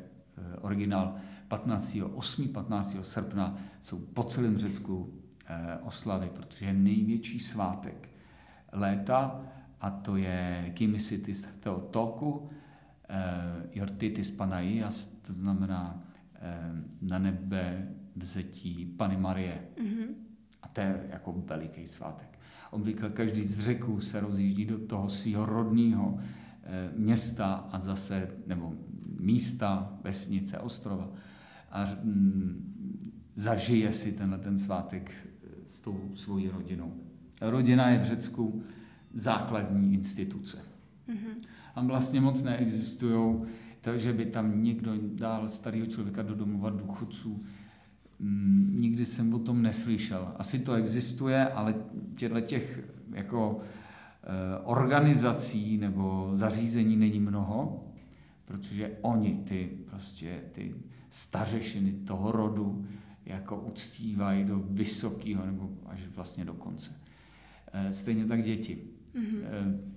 originál 0.61 1.15
15. 1.49 1.99
8. 2.15 2.49
15. 2.49 2.97
srpna 3.03 3.59
jsou 3.81 3.99
po 3.99 4.23
celém 4.23 4.59
Řecku 4.59 5.23
oslavy, 5.83 6.31
protože 6.35 6.67
je 6.67 6.73
největší 6.73 7.41
svátek 7.41 8.09
léta 8.73 9.43
a 9.81 9.91
to 9.91 10.17
je 10.17 10.71
Kimisitis 10.75 11.47
Theotoku, 11.61 12.49
Eh, 13.15 13.69
Jortitis 13.75 14.31
Panaias, 14.31 15.07
to 15.07 15.33
znamená 15.33 16.03
eh, 16.35 16.73
na 17.03 17.19
nebe 17.19 17.89
vzetí 18.17 18.87
Pany 18.97 19.17
Marie. 19.17 19.69
Mm-hmm. 19.77 20.07
A 20.63 20.69
to 20.69 20.81
je 20.81 21.07
jako 21.11 21.33
veliký 21.47 21.87
svátek. 21.87 22.39
Obvykle 22.71 23.11
každý 23.11 23.43
z 23.49 23.59
řeků 23.59 24.01
se 24.01 24.21
rozjíždí 24.21 24.65
do 24.65 24.79
toho 24.79 25.11
svého 25.11 25.47
rodného 25.47 26.19
eh, 26.19 26.91
města 26.97 27.69
a 27.73 27.79
zase, 27.79 28.29
nebo 28.47 28.75
místa, 29.21 29.99
vesnice, 30.03 30.59
ostrova 30.59 31.11
a 31.71 31.85
mm, 32.03 32.73
zažije 33.35 33.93
si 33.93 34.13
tenhle 34.13 34.39
ten 34.39 34.59
svátek 34.59 35.13
s 35.73 35.81
tou 35.81 36.11
svojí 36.15 36.49
rodinou. 36.49 36.93
Rodina 37.41 37.89
je 37.89 37.99
v 37.99 38.05
Řecku 38.05 38.63
základní 39.13 39.93
instituce. 39.93 40.59
Mm-hmm 41.09 41.53
tam 41.75 41.87
vlastně 41.87 42.21
moc 42.21 42.43
neexistují, 42.43 43.43
takže 43.81 44.13
by 44.13 44.27
tam 44.27 44.63
někdo 44.63 44.93
dal 45.15 45.49
starého 45.49 45.87
člověka 45.87 46.23
do 46.23 46.35
domova 46.35 46.71
důchodců. 46.71 47.45
Mm, 48.19 48.75
nikdy 48.79 49.07
jsem 49.07 49.35
o 49.35 49.39
tom 49.39 49.63
neslyšel. 49.63 50.33
Asi 50.37 50.59
to 50.59 50.73
existuje, 50.73 51.49
ale 51.49 51.75
těchto 52.17 52.41
těch 52.41 52.85
jako 53.11 53.61
eh, 53.61 54.59
organizací 54.65 55.79
nebo 55.79 56.31
zařízení 56.35 56.97
není 56.97 57.21
mnoho, 57.21 57.85
protože 58.45 58.91
oni 59.01 59.43
ty 59.45 59.71
prostě 59.91 60.41
ty 60.53 60.75
stařešiny 61.09 61.93
toho 61.93 62.33
rodu 62.33 62.87
jako 63.27 63.61
uctívají 63.61 64.45
do 64.45 64.59
vysokého 64.59 65.47
nebo 65.47 65.71
až 65.87 66.07
vlastně 66.07 66.45
do 66.45 66.55
konce. 66.55 67.01
Eh, 67.73 67.93
stejně 67.93 68.27
tak 68.27 68.43
děti. 68.43 68.85
Mm-hmm 69.15 69.93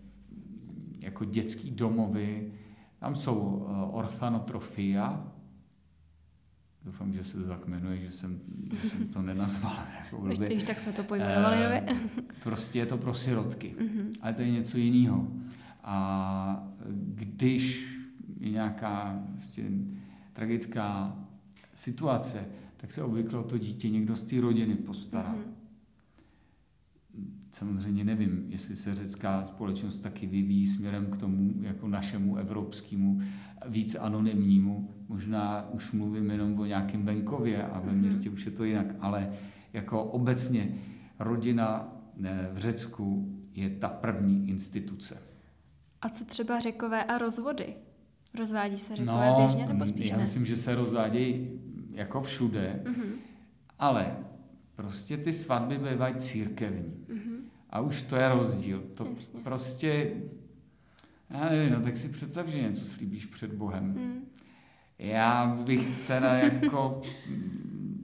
jako 1.05 1.25
dětský 1.25 1.71
domovy. 1.71 2.51
Tam 2.99 3.15
jsou 3.15 3.67
eh, 3.69 3.85
orthanotrofia, 3.91 5.31
doufám, 6.83 7.13
že 7.13 7.23
se 7.23 7.37
to 7.37 7.47
tak 7.47 7.67
jmenuje, 7.67 7.99
že 8.01 8.11
jsem, 8.11 8.39
že 8.81 8.89
jsem 8.89 9.07
to 9.07 9.21
nenazval. 9.21 9.75
Jako 10.03 10.17
Když 10.45 10.63
tak 10.63 10.79
jsme 10.79 10.93
to 10.93 11.03
pojmenovali 11.03 11.57
e, 11.57 11.95
Prostě 12.43 12.79
je 12.79 12.85
to 12.85 12.97
pro 12.97 13.13
sirotky, 13.13 13.75
mm-hmm. 13.79 14.13
ale 14.21 14.33
to 14.33 14.41
je 14.41 14.51
něco 14.51 14.77
jiného. 14.77 15.27
A 15.83 16.67
když 17.07 17.95
je 18.39 18.51
nějaká 18.51 19.23
prostě 19.31 19.63
tragická 20.33 21.15
situace, 21.73 22.45
tak 22.85 22.91
se 22.91 23.03
obvykle 23.03 23.39
o 23.39 23.43
to 23.43 23.57
dítě 23.57 23.89
někdo 23.89 24.15
z 24.15 24.23
té 24.23 24.41
rodiny 24.41 24.75
postará. 24.75 25.35
Mm-hmm. 25.35 25.53
Samozřejmě 27.51 28.03
nevím, 28.03 28.45
jestli 28.49 28.75
se 28.75 28.95
řecká 28.95 29.45
společnost 29.45 29.99
taky 29.99 30.27
vyvíjí 30.27 30.67
směrem 30.67 31.05
k 31.05 31.17
tomu 31.17 31.53
jako 31.61 31.87
našemu 31.87 32.37
evropskému, 32.37 33.21
víc 33.67 33.95
anonymnímu. 33.95 34.89
Možná 35.07 35.69
už 35.69 35.91
mluvím 35.91 36.29
jenom 36.29 36.59
o 36.59 36.65
nějakém 36.65 37.05
venkově 37.05 37.63
a 37.63 37.79
ve 37.79 37.91
mhm. 37.91 38.01
městě 38.01 38.29
už 38.29 38.45
je 38.45 38.51
to 38.51 38.63
jinak, 38.63 38.87
ale 38.99 39.33
jako 39.73 40.03
obecně 40.03 40.75
rodina 41.19 41.93
eh, 42.23 42.49
v 42.53 42.57
Řecku 42.57 43.35
je 43.53 43.69
ta 43.69 43.89
první 43.89 44.49
instituce. 44.49 45.21
A 46.01 46.09
co 46.09 46.25
třeba 46.25 46.59
řekové 46.59 47.03
a 47.03 47.17
rozvody? 47.17 47.73
Rozvádí 48.39 48.77
se 48.77 48.95
řekové 48.95 49.29
no, 49.29 49.35
běžně 49.37 49.65
nebo 49.65 49.85
spíš 49.85 50.09
já 50.09 50.17
ne? 50.17 50.23
myslím, 50.23 50.45
že 50.45 50.57
se 50.57 50.75
rozvádějí 50.75 51.54
jako 51.95 52.21
všude, 52.21 52.83
mm-hmm. 52.83 53.11
ale 53.79 54.17
prostě 54.75 55.17
ty 55.17 55.33
svatby 55.33 55.77
bývají 55.77 56.15
církevní. 56.15 56.93
Mm-hmm. 57.07 57.37
A 57.69 57.79
už 57.79 58.01
to 58.01 58.15
je 58.15 58.29
rozdíl. 58.29 58.83
To 58.93 59.05
Jasně. 59.05 59.39
prostě, 59.39 60.11
já 61.29 61.49
nevím, 61.49 61.73
no 61.73 61.81
tak 61.81 61.97
si 61.97 62.09
představ, 62.09 62.47
že 62.47 62.61
něco 62.61 62.85
slíbíš 62.85 63.25
před 63.25 63.53
Bohem. 63.53 63.83
Mm. 63.83 64.25
Já 64.99 65.57
bych 65.65 66.07
teda 66.07 66.33
jako 66.33 67.01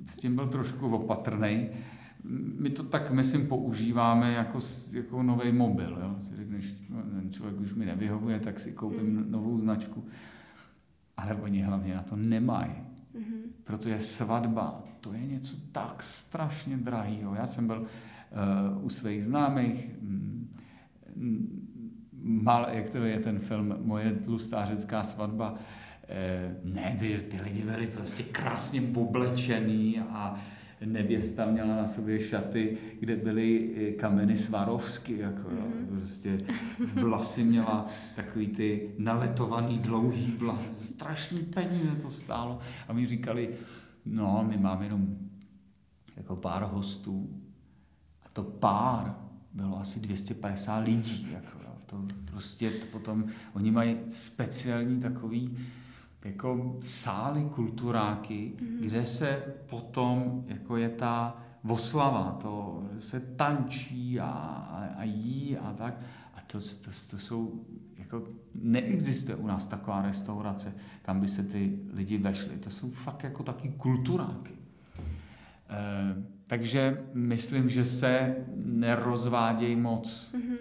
s 0.06 0.18
tím 0.18 0.36
byl 0.36 0.48
trošku 0.48 0.96
opatrný. 0.96 1.70
My 2.60 2.70
to 2.70 2.84
tak, 2.84 3.12
myslím, 3.12 3.48
používáme 3.48 4.34
jako, 4.34 4.60
jako 4.94 5.24
nový 5.24 5.52
mobil. 5.52 6.00
Jo? 6.02 6.16
Si 6.22 6.36
řekneš, 6.36 6.76
no, 6.90 7.04
ten 7.04 7.34
člověk 7.34 7.60
už 7.60 7.74
mi 7.74 7.86
nevyhovuje, 7.86 8.40
tak 8.40 8.60
si 8.60 8.72
koupím 8.72 9.18
mm. 9.18 9.32
novou 9.32 9.58
značku. 9.58 10.06
Ale 11.18 11.36
oni 11.36 11.62
hlavně 11.62 11.96
na 11.96 12.04
to 12.04 12.16
nemají. 12.16 12.72
Mm-hmm. 13.16 13.51
Protože 13.64 14.00
svatba, 14.00 14.84
to 15.02 15.14
je 15.14 15.26
něco 15.26 15.56
tak 15.72 16.04
strašně 16.04 16.78
drahého. 16.78 17.36
Já 17.36 17.48
jsem 17.48 17.68
byl 17.68 17.82
uh, 17.82 18.86
u 18.86 18.90
svých 18.90 19.26
známých, 19.26 19.90
mm, 20.02 20.50
mal, 22.24 22.68
jak 22.72 22.90
to 22.90 22.98
je 22.98 23.20
ten 23.20 23.40
film 23.40 23.76
Moje 23.82 24.12
tlustá 24.12 24.66
řecká 24.66 25.04
svatba, 25.04 25.56
eh, 26.08 26.56
ne, 26.64 26.96
ty, 27.00 27.18
ty 27.30 27.42
lidi 27.42 27.62
byli 27.62 27.88
prostě 27.88 28.24
krásně 28.24 28.82
oblečený 28.96 30.00
a 30.00 30.40
nevěsta 30.86 31.46
měla 31.46 31.76
na 31.76 31.88
sobě 31.88 32.20
šaty, 32.20 32.78
kde 33.00 33.16
byly 33.16 33.76
kameny 34.00 34.38
Svarovsky, 34.38 35.18
jako 35.18 35.50
mm. 35.50 35.88
prostě 35.88 36.38
vlasy 36.94 37.44
měla 37.44 37.88
takový 38.16 38.48
ty 38.48 38.92
naletovaný 38.98 39.80
dlouhý 39.80 40.32
vlas, 40.38 40.60
strašný 40.80 41.40
peníze 41.40 41.90
to 42.02 42.10
stálo. 42.10 42.60
A 42.88 42.94
mi 42.94 43.06
říkali, 43.06 43.50
no, 44.06 44.46
my 44.50 44.58
máme 44.58 44.86
jenom 44.86 45.18
jako 46.18 46.36
pár 46.36 46.64
hostů. 46.64 47.30
A 48.26 48.30
to 48.34 48.44
pár 48.44 49.16
bylo 49.54 49.80
asi 49.80 50.00
250 50.00 50.80
lidí, 50.80 51.28
jako, 51.34 51.58
to 51.86 52.08
prostě 52.26 52.72
to 52.72 52.86
potom, 52.86 53.26
oni 53.54 53.72
mají 53.72 53.98
speciální 54.08 55.00
takový 55.00 55.58
jako 56.26 56.78
sály 56.82 57.50
kulturáky, 57.56 58.54
mm-hmm. 58.56 58.80
kde 58.80 59.06
se 59.06 59.44
potom, 59.70 60.44
jako 60.48 60.78
je 60.78 60.90
ta 60.90 61.38
oslava, 61.70 62.38
to 62.42 62.84
se 63.00 63.20
tančí 63.20 64.20
a, 64.20 64.26
a, 64.30 64.86
a 64.98 65.04
jí 65.04 65.58
a 65.58 65.74
tak. 65.74 66.00
A 66.36 66.42
to, 66.48 66.60
to, 66.60 66.92
to 67.10 67.18
jsou, 67.18 67.66
jako 67.98 68.24
neexistuje 68.56 69.36
u 69.36 69.48
nás 69.48 69.68
taková 69.68 70.02
restaurace, 70.02 70.74
kam 71.02 71.20
by 71.20 71.28
se 71.28 71.44
ty 71.44 71.80
lidi 71.94 72.18
vešli. 72.18 72.58
To 72.58 72.70
jsou 72.70 72.90
fakt 72.90 73.24
jako 73.24 73.44
taky 73.44 73.70
kulturáky. 73.70 74.54
E, 75.70 76.24
takže 76.48 77.04
myslím, 77.14 77.70
že 77.70 77.86
se 77.86 78.36
nerozvádějí 78.56 79.76
moc. 79.76 80.34
Mm-hmm. 80.36 80.58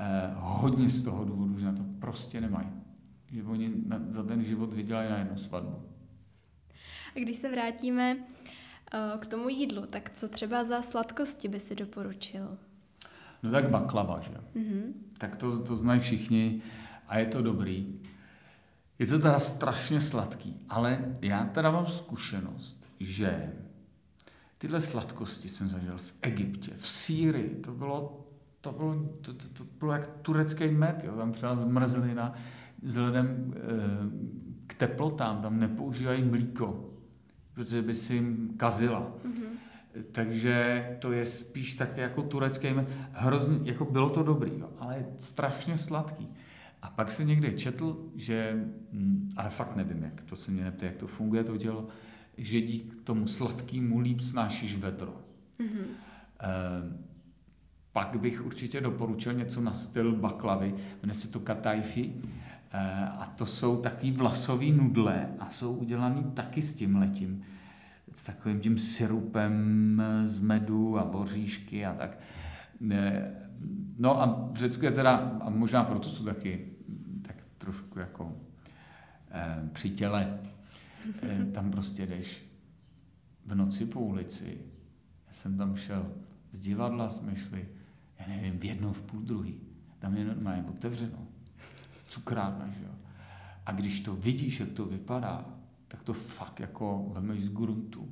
E, 0.00 0.32
hodně 0.36 0.90
z 0.90 1.02
toho 1.02 1.24
důvodu, 1.24 1.58
že 1.58 1.66
na 1.66 1.72
to 1.72 1.82
prostě 1.98 2.40
nemají. 2.40 2.85
Že 3.32 3.42
oni 3.42 3.72
na, 3.86 4.00
za 4.08 4.22
ten 4.22 4.44
život 4.44 4.74
vydělají 4.74 5.10
na 5.10 5.18
jednu 5.18 5.36
svatbu. 5.36 5.82
A 7.16 7.18
když 7.18 7.36
se 7.36 7.50
vrátíme 7.50 8.16
uh, 8.16 9.20
k 9.20 9.26
tomu 9.26 9.48
jídlu, 9.48 9.86
tak 9.86 10.10
co 10.14 10.28
třeba 10.28 10.64
za 10.64 10.82
sladkosti 10.82 11.48
by 11.48 11.60
si 11.60 11.74
doporučil? 11.74 12.58
No 13.42 13.50
tak 13.50 13.70
baklava, 13.70 14.20
že? 14.20 14.30
Mm-hmm. 14.56 14.82
Tak 15.18 15.36
to, 15.36 15.58
to 15.58 15.76
znají 15.76 16.00
všichni 16.00 16.62
a 17.08 17.18
je 17.18 17.26
to 17.26 17.42
dobrý. 17.42 18.00
Je 18.98 19.06
to 19.06 19.18
teda 19.18 19.38
strašně 19.38 20.00
sladký, 20.00 20.60
ale 20.68 21.16
já 21.20 21.44
teda 21.44 21.70
mám 21.70 21.86
zkušenost, 21.86 22.86
že 23.00 23.52
tyhle 24.58 24.80
sladkosti 24.80 25.48
jsem 25.48 25.68
zažil 25.68 25.98
v 25.98 26.14
Egyptě, 26.22 26.72
v 26.76 26.88
Sýrii, 26.88 27.54
to 27.54 27.72
bylo, 27.72 28.26
to 28.60 28.72
bylo, 28.72 28.94
to, 29.20 29.34
to, 29.34 29.48
to 29.48 29.64
bylo 29.64 29.92
jak 29.92 30.06
turecký 30.06 30.68
med, 30.68 31.04
jo? 31.04 31.16
tam 31.16 31.32
třeba 31.32 31.54
zmrzlina, 31.54 32.34
vzhledem 32.86 33.54
e, 33.56 33.60
k 34.66 34.74
teplotám, 34.74 35.42
tam 35.42 35.60
nepoužívají 35.60 36.24
mlíko, 36.24 36.90
protože 37.52 37.82
by 37.82 37.94
si 37.94 38.14
jim 38.14 38.54
kazila. 38.56 39.12
Mm-hmm. 39.24 39.56
Takže 40.12 40.86
to 40.98 41.12
je 41.12 41.26
spíš 41.26 41.74
tak 41.74 41.96
jako 41.96 42.22
turecký 42.22 42.74
med. 42.74 42.88
Hrozně, 43.12 43.58
jako 43.62 43.84
bylo 43.84 44.10
to 44.10 44.22
dobrý, 44.22 44.58
jo, 44.58 44.70
ale 44.78 45.04
strašně 45.16 45.76
sladký. 45.76 46.28
A 46.82 46.90
pak 46.90 47.10
se 47.10 47.24
někde 47.24 47.52
četl, 47.52 48.10
že, 48.14 48.64
hm, 48.92 49.32
ale 49.36 49.50
fakt 49.50 49.76
nevím, 49.76 50.02
jak 50.02 50.22
to 50.22 50.36
se 50.36 50.50
mě 50.50 50.64
neptá, 50.64 50.86
jak 50.86 50.96
to 50.96 51.06
funguje 51.06 51.44
to 51.44 51.56
tělo, 51.56 51.88
že 52.36 52.60
díky 52.60 52.96
tomu 52.96 53.26
sladkému 53.26 53.98
líp 53.98 54.20
snášíš 54.20 54.76
vedro. 54.76 55.14
Mm-hmm. 55.60 55.86
E, 56.40 57.06
pak 57.92 58.16
bych 58.20 58.46
určitě 58.46 58.80
doporučil 58.80 59.32
něco 59.32 59.60
na 59.60 59.72
styl 59.72 60.16
baklavy, 60.16 60.74
jmenuje 61.02 61.14
se 61.14 61.28
to 61.28 61.40
katajfi, 61.40 62.12
e, 62.24 62.55
a 63.18 63.32
to 63.36 63.46
jsou 63.46 63.76
taky 63.76 64.12
vlasové 64.12 64.66
nudle 64.66 65.28
a 65.38 65.50
jsou 65.50 65.74
udělaný 65.74 66.24
taky 66.34 66.62
s 66.62 66.74
tím 66.74 66.96
letím 66.96 67.44
s 68.16 68.24
takovým 68.24 68.60
tím 68.60 68.78
syrupem 68.78 70.02
z 70.24 70.38
medu 70.38 70.98
a 70.98 71.04
boříšky 71.04 71.86
a 71.86 71.94
tak. 71.94 72.18
No 73.98 74.22
a 74.22 74.48
v 74.52 74.56
Řecku 74.56 74.84
je 74.84 74.90
teda, 74.90 75.16
a 75.16 75.50
možná 75.50 75.84
proto 75.84 76.08
jsou 76.08 76.24
taky 76.24 76.68
tak 77.22 77.36
trošku 77.58 77.98
jako 77.98 78.36
eh, 79.30 79.68
při 79.72 79.90
těle, 79.90 80.38
eh, 81.22 81.44
tam 81.44 81.70
prostě 81.70 82.06
jdeš 82.06 82.44
v 83.46 83.54
noci 83.54 83.86
po 83.86 84.00
ulici. 84.00 84.58
Já 85.26 85.32
jsem 85.32 85.56
tam 85.56 85.76
šel 85.76 86.12
z 86.50 86.58
divadla, 86.58 87.10
jsme 87.10 87.36
šli, 87.36 87.68
já 88.18 88.26
nevím, 88.28 88.58
v 88.58 88.64
jednou, 88.64 88.92
v 88.92 89.02
půl 89.02 89.20
druhý. 89.20 89.60
Tam 89.98 90.16
je 90.16 90.24
normálně 90.24 90.64
otevřeno. 90.68 91.26
Cukrárna, 92.06 92.68
že 92.68 92.84
jo. 92.84 92.94
A 93.66 93.72
když 93.72 94.00
to 94.00 94.16
vidíš, 94.16 94.60
jak 94.60 94.72
to 94.72 94.84
vypadá, 94.84 95.44
tak 95.88 96.02
to 96.02 96.12
fakt 96.12 96.60
jako 96.60 97.10
vemeš 97.12 97.44
z 97.44 97.48
gruntu. 97.48 98.08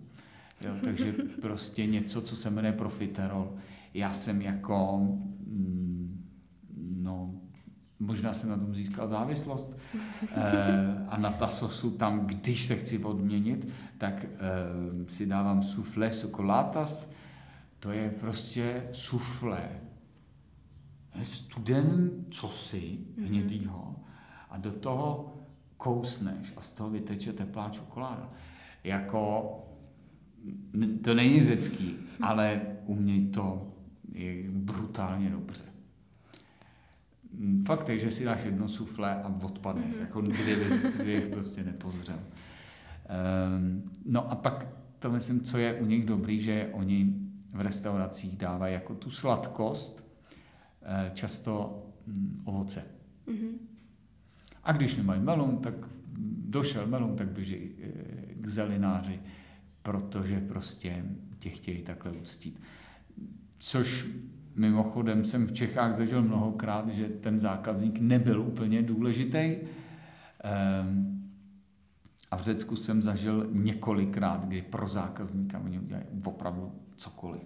Jo, 0.66 0.74
takže 0.85 1.12
prostě 1.40 1.87
něco, 1.87 2.22
co 2.22 2.37
se 2.37 2.50
jmenuje 2.50 2.72
profiterol. 2.72 3.54
Já 3.94 4.12
jsem 4.12 4.42
jako, 4.42 4.98
mm, 5.46 6.24
no, 7.02 7.35
možná 7.98 8.33
jsem 8.35 8.50
na 8.50 8.57
tom 8.57 8.74
získal 8.74 9.09
závislost 9.09 9.76
e, 10.30 11.07
a 11.09 11.16
na 11.16 11.30
tasosu 11.30 11.90
tam, 11.90 12.26
když 12.26 12.64
se 12.64 12.76
chci 12.76 12.98
odměnit, 12.98 13.68
tak 13.98 14.24
e, 14.24 14.28
si 15.11 15.26
dávám 15.26 15.62
soufflé 15.62 16.11
sokolatas, 16.11 17.11
to 17.78 17.90
je 17.90 18.11
prostě 18.11 18.87
soufflé. 18.92 19.68
Studen 21.22 22.11
cosi 22.31 22.98
mhm. 23.16 23.27
hnědýho 23.27 23.96
a 24.50 24.59
do 24.59 24.72
toho 24.72 25.35
kousneš 25.77 26.53
a 26.57 26.61
z 26.61 26.72
toho 26.72 26.90
vyteče 26.90 27.33
teplá 27.33 27.70
čokoláda. 27.70 28.31
Jako, 28.85 29.50
to 31.05 31.14
není 31.14 31.44
řecký, 31.44 31.96
ale 32.22 32.61
umějí 32.87 33.29
to 33.29 33.72
je 34.12 34.50
brutálně 34.50 35.31
dobře. 35.31 35.64
Fakt 37.66 37.88
je, 37.88 37.98
že 37.98 38.11
si 38.11 38.24
dáš 38.24 38.44
jedno 38.44 38.68
suflé 38.68 39.22
a 39.22 39.35
odpadneš, 39.42 39.94
mm-hmm. 39.94 40.00
jako 40.00 40.20
dvě, 40.20 40.57
dvě 40.98 41.20
prostě 41.20 41.64
nepozřel. 41.64 42.18
Um, 42.18 43.90
no 44.05 44.33
a 44.33 44.35
pak 44.35 44.68
to 44.98 45.11
myslím, 45.11 45.40
co 45.40 45.59
je 45.59 45.74
u 45.74 45.87
nich 45.87 46.05
dobrý, 46.05 46.40
že 46.40 46.70
oni 46.72 47.14
v 47.53 47.61
restauracích 47.61 48.37
dávají 48.37 48.74
jako 48.74 48.94
tu 48.94 49.11
sladkost, 49.11 50.05
často 51.14 51.83
mm, 52.07 52.42
ovoce. 52.44 52.85
Mm-hmm. 53.27 53.59
A 54.64 54.73
když 54.73 54.97
nemají 54.97 55.20
melon, 55.20 55.59
tak 55.59 55.75
došel 56.49 56.87
melon, 56.87 57.16
tak 57.16 57.29
běží 57.29 57.55
eh, 57.55 57.90
k 58.35 58.49
zelináři, 58.49 59.20
protože 59.83 60.40
prostě 60.40 61.05
tě 61.38 61.51
chtějí 61.51 61.83
takhle 61.83 62.12
uctít. 62.12 62.61
Což 63.59 64.07
mimochodem 64.55 65.25
jsem 65.25 65.47
v 65.47 65.53
Čechách 65.53 65.92
zažil 65.92 66.23
mnohokrát, 66.23 66.88
že 66.88 67.09
ten 67.09 67.38
zákazník 67.38 67.99
nebyl 68.01 68.40
úplně 68.40 68.83
důležitý. 68.83 69.57
Ehm, 70.44 71.14
a 72.31 72.37
v 72.37 72.42
Řecku 72.42 72.77
jsem 72.77 73.03
zažil 73.03 73.49
několikrát, 73.53 74.44
kdy 74.44 74.62
pro 74.62 74.88
zákazníka 74.88 75.59
oni 75.59 75.79
udělají 75.79 76.07
opravdu 76.25 76.73
cokoliv. 76.97 77.42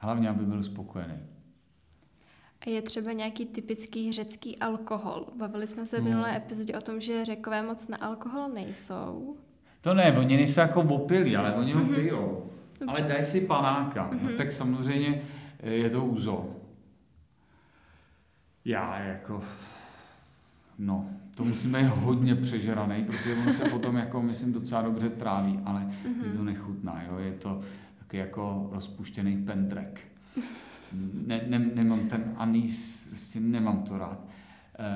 Hlavně, 0.00 0.28
aby 0.28 0.46
byl 0.46 0.62
spokojený. 0.62 1.18
Je 2.66 2.82
třeba 2.82 3.12
nějaký 3.12 3.46
typický 3.46 4.12
řecký 4.12 4.58
alkohol. 4.58 5.26
Bavili 5.36 5.66
jsme 5.66 5.86
se 5.86 6.00
v 6.00 6.04
minulé 6.04 6.28
hmm. 6.28 6.36
epizodě 6.36 6.74
o 6.74 6.80
tom, 6.80 7.00
že 7.00 7.24
řekové 7.24 7.62
moc 7.62 7.88
na 7.88 7.96
alkohol 7.96 8.48
nejsou. 8.48 9.36
To 9.80 9.94
ne, 9.94 10.18
oni 10.18 10.36
nejsou 10.36 10.60
jako 10.60 10.82
opilí, 10.82 11.36
ale 11.36 11.54
oni 11.54 11.72
ho 11.72 11.80
mm-hmm. 11.80 11.94
pijou. 11.94 12.50
Dobře. 12.80 13.02
Ale 13.02 13.08
dají 13.08 13.24
si 13.24 13.40
panáka. 13.40 14.10
Mm-hmm. 14.10 14.30
No, 14.30 14.36
tak 14.36 14.52
samozřejmě 14.52 15.22
eh, 15.60 15.70
je 15.70 15.90
to 15.90 16.04
úzo. 16.04 16.46
Já 18.64 18.98
jako... 18.98 19.42
No, 20.78 21.10
to 21.34 21.44
musím 21.44 21.72
být 21.72 21.86
hodně 21.86 22.34
přežraný, 22.34 23.04
protože 23.04 23.34
ono 23.34 23.52
se 23.52 23.64
potom, 23.64 23.96
jako 23.96 24.22
myslím, 24.22 24.52
docela 24.52 24.82
dobře 24.82 25.08
tráví, 25.10 25.60
ale 25.64 25.80
mm-hmm. 25.80 26.26
je 26.26 26.32
to 26.36 26.44
nechutná, 26.44 27.02
jo? 27.02 27.18
je 27.18 27.32
to 27.32 27.60
taky 27.98 28.16
jako 28.16 28.68
rozpuštěný 28.72 29.44
pendrek 29.44 30.00
ne, 31.26 31.44
ne, 31.48 31.58
nemám 31.58 32.08
ten 32.08 32.32
anís, 32.36 33.06
prostě 33.08 33.40
nemám 33.40 33.82
to 33.82 33.98
rád. 33.98 34.26
E, 34.78 34.86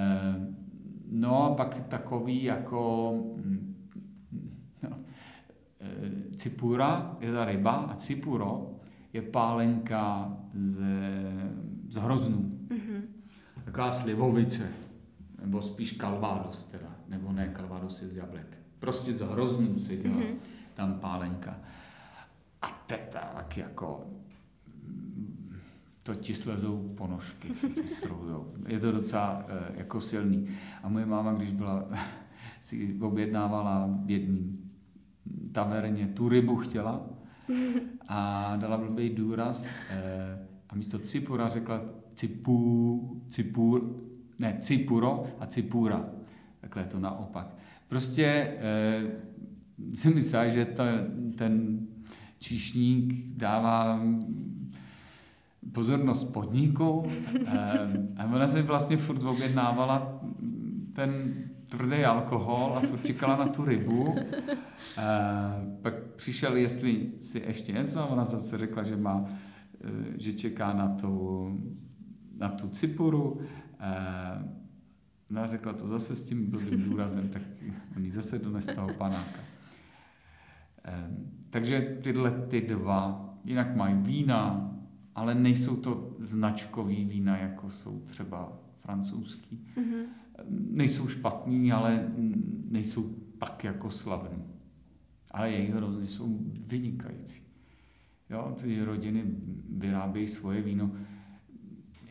no 1.10 1.44
a 1.44 1.54
pak 1.54 1.80
takový 1.88 2.42
jako 2.42 3.12
mm, 3.36 3.76
no, 4.82 4.90
e, 5.80 6.36
cipura 6.36 7.16
je 7.20 7.32
ta 7.32 7.44
ryba 7.44 7.72
a 7.72 7.94
cipuro 7.94 8.76
je 9.12 9.22
pálenka 9.22 10.36
z, 10.54 10.82
z 11.88 11.96
hroznů. 11.96 12.58
Mm-hmm. 12.68 13.02
Taková 13.64 13.92
slivovice, 13.92 14.68
nebo 15.40 15.62
spíš 15.62 15.92
kalvádos 15.92 16.64
teda, 16.64 16.96
nebo 17.08 17.32
ne, 17.32 17.48
kalvádos 17.48 18.02
je 18.02 18.08
z 18.08 18.16
jablek. 18.16 18.58
Prostě 18.78 19.12
z 19.12 19.20
hroznů 19.20 19.78
se 19.78 19.96
dělá 19.96 20.16
mm-hmm. 20.16 20.36
tam 20.74 21.00
pálenka. 21.00 21.58
A 22.62 22.66
teta 22.86 23.20
tak 23.34 23.56
jako 23.56 24.06
to 26.02 26.14
ti 26.14 26.34
slezou 26.34 26.94
ponožky, 26.96 27.54
se 27.54 27.68
ti. 27.68 27.82
Je 28.68 28.80
to 28.80 28.92
docela 28.92 29.44
e, 29.48 29.78
jako 29.78 30.00
silný. 30.00 30.48
A 30.82 30.88
moje 30.88 31.06
máma, 31.06 31.32
když 31.32 31.52
byla, 31.52 31.88
si 32.60 32.98
objednávala 33.00 33.90
v 34.04 34.10
jedné 34.10 34.38
taverně, 35.52 36.06
tu 36.06 36.28
rybu 36.28 36.56
chtěla 36.56 37.06
a 38.08 38.56
dala 38.56 38.76
blbý 38.76 39.10
důraz 39.10 39.66
e, 39.90 40.46
a 40.68 40.74
místo 40.74 40.98
cipura 40.98 41.48
řekla 41.48 41.80
cipu, 42.14 43.22
cipur, 43.28 43.96
ne, 44.38 44.56
cipuro 44.60 45.26
a 45.38 45.46
cipura. 45.46 46.08
Takhle 46.60 46.82
je 46.82 46.86
to 46.86 46.98
naopak. 46.98 47.56
Prostě 47.88 48.24
e, 48.60 49.10
si 49.94 50.14
myslel, 50.14 50.50
že 50.50 50.64
ten 51.36 51.86
číšník 52.38 53.14
dává 53.36 54.02
pozornost 55.72 56.24
podniku 56.24 57.06
a 58.16 58.24
ona 58.24 58.48
si 58.48 58.62
vlastně 58.62 58.96
furt 58.96 59.22
objednávala 59.22 60.20
ten 60.92 61.34
tvrdý 61.68 62.04
alkohol 62.04 62.74
a 62.76 62.80
furt 62.80 63.06
čekala 63.06 63.36
na 63.36 63.48
tu 63.48 63.64
rybu. 63.64 64.16
A 64.96 65.02
pak 65.82 65.94
přišel, 66.16 66.56
jestli 66.56 67.12
si 67.20 67.42
ještě 67.46 67.72
něco, 67.72 68.06
ona 68.06 68.24
zase 68.24 68.58
řekla, 68.58 68.82
že 68.82 68.96
má, 68.96 69.24
e, 69.84 70.20
že 70.20 70.32
čeká 70.32 70.72
na 70.72 70.88
to, 70.88 71.52
na 72.36 72.48
tu 72.48 72.68
cipuru. 72.68 73.40
No 75.30 75.40
a 75.40 75.46
řekla 75.46 75.72
to 75.72 75.88
zase 75.88 76.16
s 76.16 76.24
tím 76.24 76.50
blbým 76.50 76.90
důrazem, 76.90 77.28
tak 77.28 77.42
oni 77.96 78.10
zase 78.10 78.38
dones 78.38 78.66
toho 78.66 78.88
panáka. 78.98 79.40
Takže 81.50 81.98
tyhle 82.02 82.30
ty 82.30 82.60
dva, 82.60 83.34
jinak 83.44 83.76
mají 83.76 83.94
vína, 83.94 84.69
ale 85.14 85.34
nejsou 85.34 85.76
to 85.76 86.16
značkový 86.18 87.04
vína, 87.04 87.36
jako 87.36 87.70
jsou 87.70 88.00
třeba 88.00 88.52
francouzský. 88.76 89.66
Mm-hmm. 89.76 90.06
Nejsou 90.48 91.08
špatný, 91.08 91.72
ale 91.72 92.12
nejsou 92.70 93.14
tak 93.38 93.64
jako 93.64 93.90
slavný. 93.90 94.42
Ale 95.30 95.50
jejich 95.50 95.74
rodiny 95.74 96.06
jsou 96.06 96.38
vynikající. 96.68 97.42
Jo, 98.30 98.56
ty 98.60 98.84
rodiny 98.84 99.24
vyrábějí 99.68 100.28
svoje 100.28 100.62
víno. 100.62 100.90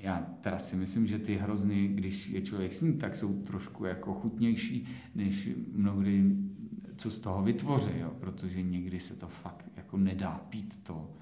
Já 0.02 0.28
teda 0.42 0.60
si 0.60 0.76
myslím, 0.76 1.08
že 1.08 1.20
ty 1.20 1.36
hrozny, 1.36 1.88
když 1.88 2.30
je 2.30 2.42
člověk 2.42 2.74
sní, 2.74 2.94
tak 2.94 3.16
jsou 3.16 3.42
trošku 3.42 3.86
jako 3.86 4.14
chutnější, 4.14 4.88
než 5.16 5.50
mnohdy, 5.72 6.36
co 6.96 7.12
z 7.12 7.20
toho 7.20 7.44
vytvoří, 7.44 8.00
jo? 8.00 8.14
protože 8.20 8.62
někdy 8.62 9.00
se 9.00 9.16
to 9.16 9.28
fakt 9.28 9.70
jako 9.78 9.98
nedá 9.98 10.46
pít 10.50 10.84
to, 10.84 11.14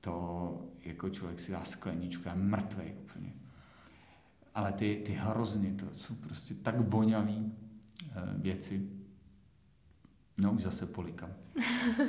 to 0.00 0.68
jako 0.84 1.10
člověk 1.10 1.40
si 1.40 1.52
dá 1.52 1.64
skleničku 1.64 2.28
a 2.28 2.34
mrtvý 2.34 2.92
úplně. 2.92 3.32
Ale 4.54 4.72
ty, 4.72 5.02
ty 5.06 5.12
hrozny, 5.12 5.72
to 5.72 5.86
jsou 5.94 6.14
prostě 6.14 6.54
tak 6.54 6.80
voňavý 6.80 7.36
e, 7.36 7.54
věci. 8.34 8.88
No 10.38 10.52
už 10.52 10.62
zase 10.62 10.86
polikám. 10.86 11.30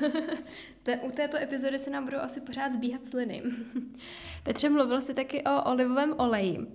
Te, 0.84 0.98
u 0.98 1.12
této 1.12 1.38
epizody 1.38 1.80
se 1.80 1.90
nám 1.90 2.06
budou 2.06 2.18
asi 2.18 2.42
pořád 2.42 2.74
zbíhat 2.74 3.08
sliny. 3.08 3.44
Petře, 4.44 4.70
mluvil 4.70 5.02
jsi 5.02 5.14
taky 5.14 5.44
o 5.44 5.64
olivovém 5.64 6.14
oleji. 6.18 6.68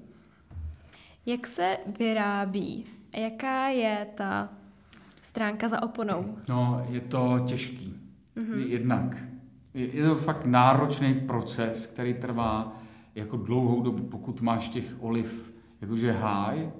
Jak 1.27 1.47
se 1.47 1.79
vyrábí 1.99 2.85
a 3.13 3.19
jaká 3.19 3.69
je 3.69 4.07
ta 4.15 4.53
stránka 5.23 5.69
za 5.69 5.83
oponou? 5.83 6.39
No, 6.49 6.87
je 6.91 7.01
to 7.01 7.39
těžký. 7.47 8.01
Mm-hmm. 8.37 8.67
Jednak. 8.67 9.34
Je, 9.75 9.97
je 9.97 10.05
to 10.05 10.17
fakt 10.17 10.45
náročný 10.45 11.15
proces, 11.15 11.87
který 11.87 12.15
trvá 12.15 12.83
jako 13.15 13.37
dlouhou 13.37 13.83
dobu. 13.83 14.03
Pokud 14.03 14.41
máš 14.41 14.69
těch 14.69 14.97
oliv 15.01 15.55
jakože 15.81 16.13
háj, 16.13 16.71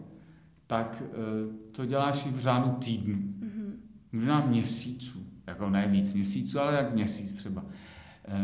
tak 0.67 1.03
e, 1.03 1.73
to 1.73 1.87
děláš 1.87 2.27
i 2.27 2.29
v 2.29 2.41
řádu 2.41 2.71
týdnu. 2.71 3.15
Mm-hmm. 3.15 3.73
Možná 4.13 4.47
měsíců. 4.47 5.19
Jako 5.47 5.71
ne 5.71 5.89
víc 5.89 6.13
měsíců, 6.13 6.61
ale 6.61 6.75
jak 6.75 6.95
měsíc 6.95 7.35
třeba. 7.35 7.65
E, 7.65 8.39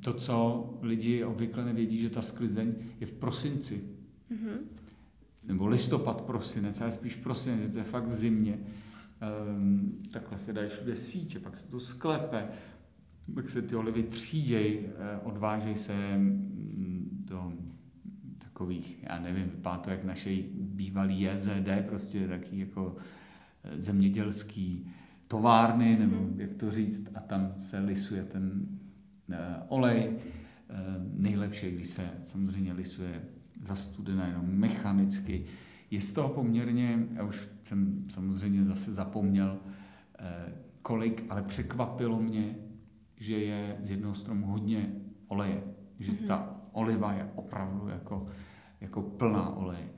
to, 0.00 0.12
co 0.12 0.70
lidi 0.82 1.24
obvykle 1.24 1.64
nevědí, 1.64 1.98
že 1.98 2.10
ta 2.10 2.22
sklizeň 2.22 2.74
je 3.00 3.06
v 3.06 3.12
prosinci. 3.12 3.84
Mm-hmm. 4.30 4.58
Nebo 5.44 5.66
listopad, 5.66 6.20
prosinec, 6.20 6.80
ale 6.80 6.90
spíš 6.90 7.14
prosinec, 7.14 7.60
že 7.60 7.72
to 7.72 7.78
je 7.78 7.84
fakt 7.84 8.06
v 8.06 8.14
zimě. 8.14 8.58
Um, 9.50 10.02
takhle 10.12 10.38
se 10.38 10.52
dají 10.52 10.68
všude 10.68 10.96
sítě, 10.96 11.38
pak 11.38 11.56
se 11.56 11.68
to 11.68 11.80
sklepe, 11.80 12.48
pak 13.34 13.50
se 13.50 13.62
ty 13.62 13.76
olivy 13.76 14.02
tříděj, 14.02 14.86
eh, 14.86 15.18
odvážejí 15.22 15.76
se 15.76 16.18
mm, 16.18 17.08
do 17.24 17.52
takových, 18.38 19.02
já 19.02 19.20
nevím, 19.20 19.44
vypadá 19.44 19.76
to 19.76 19.90
jak 19.90 20.04
naše 20.04 20.30
bývalý 20.54 21.20
JZD, 21.20 21.86
prostě 21.88 22.28
taky 22.28 22.58
jako 22.58 22.96
eh, 23.64 23.82
zemědělský 23.82 24.90
továrny, 25.28 25.96
nebo 25.98 26.16
mm. 26.16 26.40
jak 26.40 26.54
to 26.54 26.70
říct, 26.70 27.08
a 27.14 27.20
tam 27.20 27.52
se 27.56 27.78
lisuje 27.78 28.24
ten 28.24 28.66
uh, 29.28 29.34
olej. 29.68 30.12
Nejlepší, 31.12 31.70
když 31.70 31.86
se 31.86 32.10
samozřejmě 32.24 32.72
lisuje 32.72 33.22
za 33.62 33.76
studena 33.76 34.26
jenom 34.26 34.46
mechanicky. 34.46 35.44
Je 35.90 36.00
z 36.00 36.12
toho 36.12 36.28
poměrně, 36.28 37.06
já 37.14 37.24
už 37.24 37.48
jsem 37.64 38.04
samozřejmě 38.10 38.64
zase 38.64 38.94
zapomněl, 38.94 39.58
kolik, 40.82 41.24
ale 41.28 41.42
překvapilo 41.42 42.22
mě, 42.22 42.56
že 43.16 43.34
je 43.34 43.76
z 43.80 43.90
jednoho 43.90 44.14
stromu 44.14 44.46
hodně 44.46 44.92
oleje. 45.28 45.62
Že 45.98 46.12
mm-hmm. 46.12 46.26
ta 46.26 46.56
oliva 46.72 47.12
je 47.12 47.30
opravdu 47.34 47.88
jako, 47.88 48.26
jako 48.80 49.02
plná 49.02 49.56
oleje. 49.56 49.88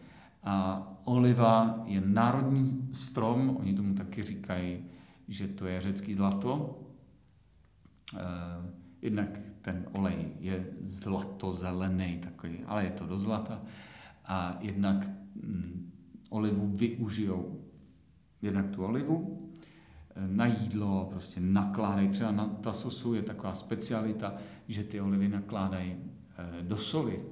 A 0.42 0.87
oliva 1.04 1.83
je 1.85 2.00
národní 2.00 2.88
strom, 2.92 3.57
oni 3.61 3.74
tomu 3.74 3.94
taky 3.94 4.22
říkají, 4.22 4.85
že 5.28 5.48
to 5.48 5.66
je 5.66 5.81
řecký 5.81 6.14
zlato. 6.14 6.81
Eh, 8.16 8.18
jednak 9.02 9.38
ten 9.61 9.87
olej 9.92 10.33
je 10.40 10.66
zlato-zelený 10.81 12.18
takový, 12.18 12.59
ale 12.66 12.85
je 12.85 12.90
to 12.90 13.07
do 13.07 13.18
zlata. 13.18 13.62
A 14.24 14.59
jednak 14.61 15.09
mm, 15.35 15.90
olivu 16.31 16.66
využijou 16.76 17.61
jednak 18.42 18.70
tu 18.70 18.85
olivu, 18.85 19.47
na 20.26 20.46
jídlo, 20.46 21.09
prostě 21.11 21.40
nakládají, 21.40 22.09
třeba 22.09 22.31
na 22.31 22.46
tasosu 22.46 23.14
je 23.14 23.22
taková 23.22 23.54
specialita, 23.54 24.35
že 24.68 24.85
ty 24.85 25.00
olivy 25.00 25.28
nakládají 25.28 25.96
eh, 26.38 26.62
do 26.62 26.76
soli, 26.76 27.22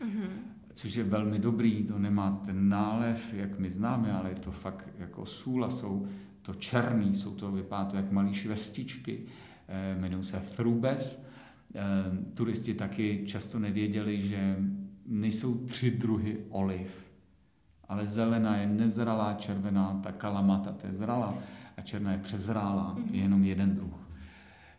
mm-hmm. 0.00 0.28
což 0.74 0.94
je 0.94 1.04
velmi 1.04 1.38
dobrý, 1.38 1.84
to 1.84 1.98
nemá 1.98 2.42
ten 2.46 2.68
nálev, 2.68 3.34
jak 3.34 3.58
my 3.58 3.70
známe, 3.70 4.12
ale 4.12 4.28
je 4.28 4.34
to 4.34 4.50
fakt 4.50 4.88
jako 4.98 5.26
sůl 5.26 5.64
a 5.64 5.70
jsou 5.70 6.06
to 6.42 6.54
černý, 6.54 7.14
jsou 7.14 7.30
to, 7.30 7.52
vypadá 7.52 7.84
to 7.84 7.96
jak 7.96 8.12
malé 8.12 8.34
švestičky, 8.34 9.22
eh, 9.68 9.96
jmenují 9.98 10.24
se 10.24 10.40
thrubes. 10.56 11.22
Eh, 11.74 12.34
turisti 12.36 12.74
taky 12.74 13.22
často 13.26 13.58
nevěděli, 13.58 14.20
že 14.20 14.56
nejsou 15.06 15.54
tři 15.54 15.90
druhy 15.90 16.38
oliv, 16.48 17.06
ale 17.88 18.06
zelená 18.06 18.56
je 18.56 18.66
nezralá, 18.66 19.34
červená, 19.34 20.00
ta 20.02 20.12
kalamata, 20.12 20.72
to 20.72 20.86
je 20.86 20.92
zralá 20.92 21.38
a 21.76 21.82
černá 21.82 22.12
je 22.12 22.18
přezrálá, 22.18 22.96
mm-hmm. 22.96 23.14
je 23.14 23.20
jenom 23.20 23.44
jeden 23.44 23.74
druh. 23.74 24.10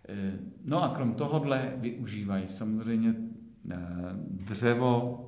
Eh, 0.09 0.39
no 0.65 0.83
a 0.83 0.89
krom 0.89 1.13
tohohle 1.13 1.73
využívají 1.77 2.47
samozřejmě 2.47 3.15
eh, 3.71 3.75
dřevo, 4.29 5.23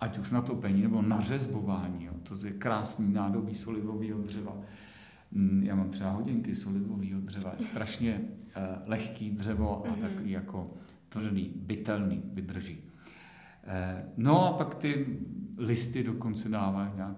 ať 0.00 0.18
už 0.18 0.30
na 0.30 0.42
topení 0.42 0.82
nebo 0.82 1.02
na 1.02 1.20
řezbování. 1.20 2.04
Jo. 2.04 2.12
To 2.22 2.46
je 2.46 2.52
krásný 2.52 3.12
nádobí 3.12 3.54
solivového 3.54 4.22
dřeva. 4.22 4.56
Mm, 5.32 5.62
já 5.62 5.74
mám 5.74 5.90
třeba 5.90 6.10
hodinky 6.10 6.54
solivového 6.54 7.20
dřeva, 7.20 7.52
je 7.58 7.66
strašně 7.66 8.20
uh, 8.20 8.62
lehký 8.86 9.30
dřevo 9.30 9.86
a 9.86 9.88
mm-hmm. 9.88 10.00
takový 10.00 10.30
jako 10.30 10.70
tvrdý, 11.08 11.52
bytelný, 11.56 12.22
vydrží. 12.24 12.78
No 14.16 14.46
a 14.46 14.58
pak 14.58 14.74
ty 14.74 15.06
listy 15.58 16.04
dokonce 16.04 16.48
dávají 16.48 16.90
nějak 16.96 17.16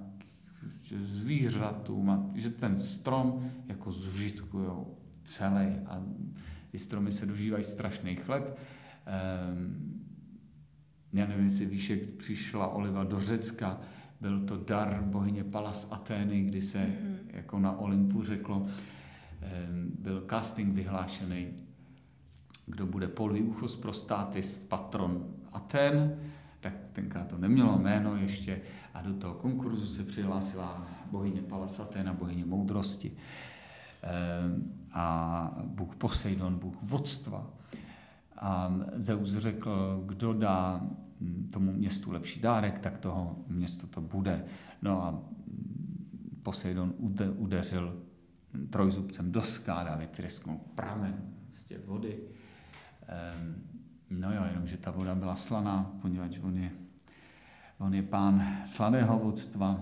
zvířatům, 0.98 2.10
a 2.10 2.30
že 2.34 2.50
ten 2.50 2.76
strom 2.76 3.50
jako 3.66 3.92
zužitkují 3.92 4.70
celý 5.24 5.66
a 5.86 6.02
ty 6.70 6.78
stromy 6.78 7.12
se 7.12 7.26
dožívají 7.26 7.64
strašný 7.64 8.16
chleb. 8.16 8.58
Um, 9.52 10.04
já 11.12 11.26
nevím, 11.26 11.44
jestli 11.44 11.66
víš, 11.66 11.90
jak 11.90 12.00
přišla 12.00 12.66
Oliva 12.66 13.04
do 13.04 13.20
Řecka, 13.20 13.80
byl 14.20 14.40
to 14.40 14.56
dar 14.56 15.02
bohyně 15.02 15.44
Palas 15.44 15.88
Atény, 15.90 16.42
kdy 16.42 16.62
se 16.62 16.78
mm-hmm. 16.78 17.16
jako 17.26 17.58
na 17.58 17.78
Olympu 17.78 18.22
řeklo, 18.22 18.58
um, 18.60 18.68
byl 19.98 20.26
casting 20.30 20.74
vyhlášený, 20.74 21.48
kdo 22.66 22.86
bude 22.86 23.08
Poliuchos 23.08 23.76
prostatis 23.76 24.64
patron 24.64 25.34
Aten, 25.52 26.16
tak 26.62 26.72
tenkrát 26.92 27.28
to 27.28 27.38
nemělo 27.38 27.78
jméno 27.78 28.16
ještě 28.16 28.60
a 28.94 29.02
do 29.02 29.14
toho 29.14 29.34
konkurzu 29.34 29.86
se 29.86 30.04
přihlásila 30.04 30.86
bohyně 31.10 31.42
Palasatena, 31.42 32.12
bohyně 32.12 32.44
moudrosti 32.44 33.16
ehm, 34.02 34.72
a 34.92 35.56
Bůh 35.64 35.96
Poseidon, 35.96 36.58
Bůh 36.58 36.74
vodstva. 36.82 37.50
A 38.36 38.74
Zeus 38.94 39.36
řekl, 39.36 40.02
kdo 40.06 40.32
dá 40.32 40.86
tomu 41.50 41.72
městu 41.72 42.12
lepší 42.12 42.40
dárek, 42.40 42.78
tak 42.78 42.98
toho 42.98 43.36
město 43.48 43.86
to 43.86 44.00
bude. 44.00 44.44
No 44.82 45.02
a 45.02 45.22
Poseidon 46.42 46.94
udeřil 47.36 48.02
trojzubcem 48.70 49.32
do 49.32 49.42
skály 49.42 49.88
a 49.88 49.96
vytrysknul 49.96 50.60
pramen 50.74 51.34
z 51.54 51.86
vody. 51.86 52.18
Ehm, 53.08 53.71
No 54.18 54.34
jo, 54.34 54.44
jenomže 54.48 54.76
ta 54.76 54.90
voda 54.90 55.14
byla 55.14 55.36
slaná, 55.36 55.90
poněvadž 56.02 56.38
on 56.42 56.58
je, 56.58 56.70
on 57.78 57.94
je 57.94 58.02
pán 58.02 58.58
slaného 58.64 59.18
vodstva, 59.18 59.80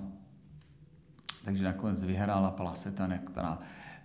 takže 1.44 1.64
nakonec 1.64 2.04
vyhrála 2.04 2.50
Palasetane, 2.50 3.18
která, 3.18 3.58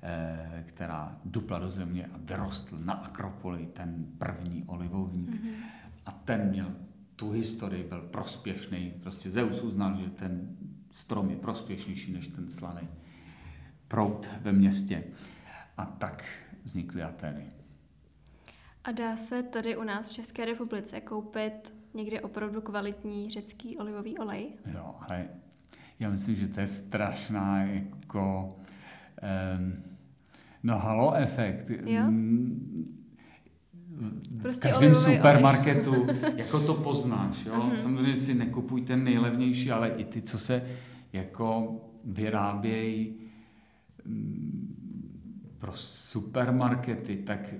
eh, 0.04 0.64
která 0.68 1.20
dupla 1.26 1.60
do 1.60 1.70
země 1.70 2.06
a 2.06 2.18
vyrostl 2.18 2.78
na 2.80 2.94
Akropoli 2.94 3.66
ten 3.66 4.06
první 4.18 4.64
olivovník. 4.64 5.30
Mm-hmm. 5.30 5.54
A 6.06 6.12
ten 6.12 6.50
měl 6.50 6.76
tu 7.16 7.32
historii, 7.32 7.84
byl 7.84 8.02
prospěšný. 8.02 8.94
Prostě 9.02 9.32
Zeus 9.32 9.62
uznal, 9.62 9.98
že 9.98 10.10
ten 10.10 10.58
strom 10.92 11.30
je 11.30 11.36
prospěšnější 11.36 12.14
než 12.14 12.28
ten 12.28 12.48
slaný 12.48 12.88
prout 13.88 14.30
ve 14.42 14.52
městě. 14.52 15.04
A 15.78 15.86
tak 15.86 16.26
vznikly 16.64 17.04
Ateny. 17.04 17.46
A 18.86 18.91
dá 18.91 19.17
se 19.17 19.43
tady 19.43 19.78
u 19.78 19.84
nás 19.84 20.10
v 20.10 20.13
České 20.13 20.45
republice 20.45 21.02
koupit 21.02 21.74
někdy 21.93 22.21
opravdu 22.21 22.62
kvalitní 22.62 23.30
řecký 23.30 23.78
olivový 23.78 24.17
olej? 24.17 24.50
Jo, 24.74 24.95
ale 25.00 25.28
já 26.00 26.10
myslím, 26.10 26.36
že 26.36 26.48
to 26.48 26.60
je 26.60 26.67
strašná 26.67 27.63
jako 27.63 28.50
um, 29.60 29.84
no 30.63 30.80
halo 30.80 31.13
efekt. 31.13 31.69
Jo? 31.69 32.04
Prostě 34.41 34.67
v 34.67 34.71
každém 34.71 34.95
supermarketu, 34.95 36.08
jako 36.36 36.60
to 36.60 36.74
poznáš, 36.74 37.45
jo. 37.45 37.54
Uh-huh. 37.54 37.76
Samozřejmě 37.76 38.15
si 38.15 38.34
nekupuj 38.34 38.82
ten 38.82 39.04
nejlevnější, 39.04 39.71
ale 39.71 39.89
i 39.89 40.06
ty, 40.06 40.21
co 40.21 40.39
se 40.39 40.65
jako 41.13 41.82
vyrábějí 42.04 43.15
mm, 44.06 45.56
pro 45.58 45.71
supermarkety, 45.74 47.15
tak 47.17 47.54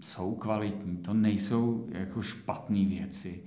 jsou 0.00 0.34
kvalitní. 0.34 0.96
To 0.96 1.14
nejsou 1.14 1.88
jako 1.92 2.22
špatné 2.22 2.84
věci. 2.84 3.42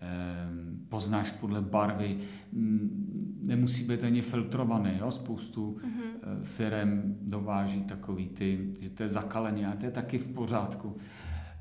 Ehm, 0.00 0.78
poznáš 0.88 1.30
podle 1.30 1.62
barvy, 1.62 2.18
mm, 2.52 3.38
nemusí 3.42 3.84
být 3.84 4.04
ani 4.04 4.22
filtrovaný. 4.22 4.90
Jo? 4.98 5.10
Spoustu 5.10 5.78
mm-hmm. 5.80 6.42
firem 6.42 7.16
dováží 7.20 7.82
takový 7.82 8.28
ty, 8.28 8.72
že 8.80 8.90
to 8.90 9.02
je 9.02 9.08
zakalený 9.08 9.66
a 9.66 9.76
to 9.76 9.84
je 9.84 9.90
taky 9.90 10.18
v 10.18 10.28
pořádku. 10.28 10.96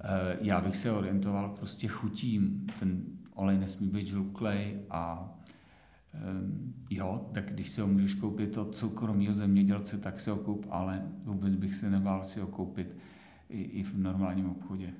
Eh, 0.03 0.37
já 0.41 0.61
bych 0.61 0.77
se 0.77 0.91
orientoval 0.91 1.49
prostě 1.49 1.87
chutím. 1.87 2.67
Ten 2.79 3.01
olej 3.33 3.57
nesmí 3.57 3.87
být 3.87 4.07
žluklej 4.07 4.79
a 4.89 5.33
ehm, 6.13 6.73
jo, 6.89 7.29
tak 7.33 7.51
když 7.51 7.69
si 7.69 7.81
ho 7.81 7.87
můžeš 7.87 8.13
koupit 8.13 8.57
od 8.57 8.75
soukromého 8.75 9.33
zemědělce, 9.33 9.97
tak 9.97 10.19
si 10.19 10.29
ho 10.29 10.35
koup, 10.35 10.65
ale 10.69 11.01
vůbec 11.25 11.55
bych 11.55 11.75
se 11.75 11.89
nebál 11.89 12.23
si 12.23 12.39
ho 12.39 12.47
koupit 12.47 12.97
i, 13.49 13.61
i 13.61 13.83
v 13.83 13.97
normálním 13.97 14.49
obchodě. 14.49 14.93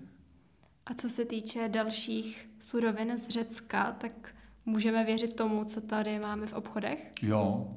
A 0.86 0.94
co 0.94 1.10
se 1.10 1.26
týče 1.26 1.70
dalších 1.70 2.50
surovin 2.60 3.18
z 3.18 3.30
Řecka, 3.30 3.92
tak 3.92 4.36
můžeme 4.66 5.06
věřit 5.06 5.34
tomu, 5.36 5.64
co 5.64 5.82
tady 5.82 6.20
máme 6.20 6.48
v 6.48 6.54
obchodech? 6.54 7.12
Jo. 7.22 7.68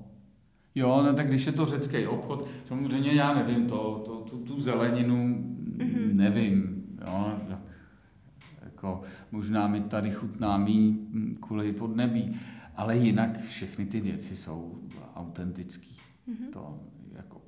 Jo, 0.74 1.02
no 1.02 1.14
tak 1.14 1.28
když 1.28 1.46
je 1.46 1.52
to 1.52 1.64
řecký 1.64 2.06
obchod, 2.06 2.48
samozřejmě 2.64 3.12
já 3.12 3.34
nevím, 3.34 3.66
to, 3.66 4.02
to, 4.06 4.16
tu, 4.16 4.38
tu 4.38 4.60
zeleninu 4.60 5.44
mm-hmm. 5.76 6.14
nevím, 6.14 6.84
jo, 7.06 7.34
tak 7.48 7.58
jako 8.64 9.02
možná 9.32 9.66
mi 9.66 9.80
tady 9.80 10.10
chutná 10.10 10.58
míň 10.58 10.98
kvůli 11.40 11.72
podnebí, 11.72 12.40
ale 12.76 12.96
jinak 12.96 13.40
všechny 13.40 13.86
ty 13.86 14.00
věci 14.00 14.36
jsou 14.36 14.78
autentický. 15.14 15.96
Mm-hmm. 16.28 16.52
To, 16.52 16.80
jako, 17.12 17.42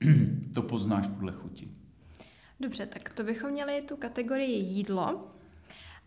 to 0.54 0.62
poznáš 0.62 1.06
podle 1.06 1.32
chuti. 1.32 1.68
Dobře, 2.60 2.86
tak 2.86 3.10
to 3.10 3.22
bychom 3.22 3.50
měli 3.50 3.82
tu 3.82 3.96
kategorii 3.96 4.58
jídlo. 4.58 5.30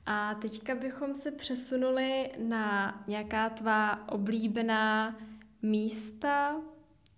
A 0.06 0.34
teďka 0.34 0.76
bychom 0.76 1.16
se 1.16 1.32
přesunuli 1.32 2.30
na 2.48 3.04
nějaká 3.08 3.50
tvá 3.50 4.10
oblíbená 4.10 5.16
místa, 5.62 6.56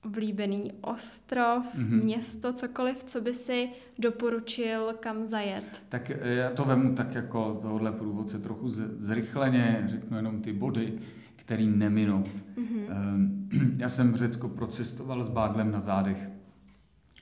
oblíbený 0.05 0.71
ostrov, 0.81 1.75
mm-hmm. 1.75 2.03
město, 2.03 2.53
cokoliv, 2.53 3.03
co 3.03 3.21
by 3.21 3.33
si 3.33 3.69
doporučil 3.99 4.93
kam 4.99 5.25
zajet? 5.25 5.83
Tak 5.89 6.09
eh, 6.09 6.33
já 6.33 6.49
to 6.49 6.63
vemu 6.63 6.95
tak 6.95 7.15
jako 7.15 7.59
tohle 7.61 7.91
průvodce 7.91 8.39
trochu 8.39 8.69
zrychleně, 8.99 9.83
řeknu 9.85 10.17
jenom 10.17 10.41
ty 10.41 10.53
body, 10.53 10.99
který 11.35 11.67
neminout. 11.67 12.29
Mm-hmm. 12.55 13.75
Já 13.77 13.89
jsem 13.89 14.11
v 14.11 14.15
Řecku 14.15 14.47
procestoval 14.47 15.23
s 15.23 15.29
báglem 15.29 15.71
na 15.71 15.79
zádech 15.79 16.29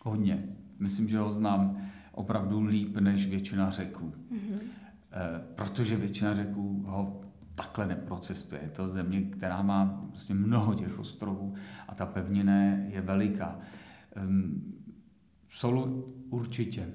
hodně. 0.01 0.43
Myslím, 0.79 1.07
že 1.07 1.17
ho 1.17 1.31
znám 1.31 1.89
opravdu 2.13 2.61
líp 2.61 2.97
než 2.97 3.27
většina 3.27 3.69
řeků. 3.69 4.13
Mm-hmm. 4.31 4.59
Protože 5.55 5.97
většina 5.97 6.35
řeků 6.35 6.83
ho 6.87 7.21
takhle 7.55 7.87
neprocestuje. 7.87 8.61
Je 8.63 8.69
to 8.69 8.87
země, 8.87 9.21
která 9.21 9.61
má 9.61 10.01
prostě 10.09 10.33
mnoho 10.33 10.73
těch 10.73 10.99
ostrovů 10.99 11.53
a 11.87 11.95
ta 11.95 12.05
pevnina 12.05 12.53
je 12.63 13.01
veliká. 13.01 13.59
Ehm, 14.15 14.61
Solu 15.49 16.13
určitě. 16.29 16.93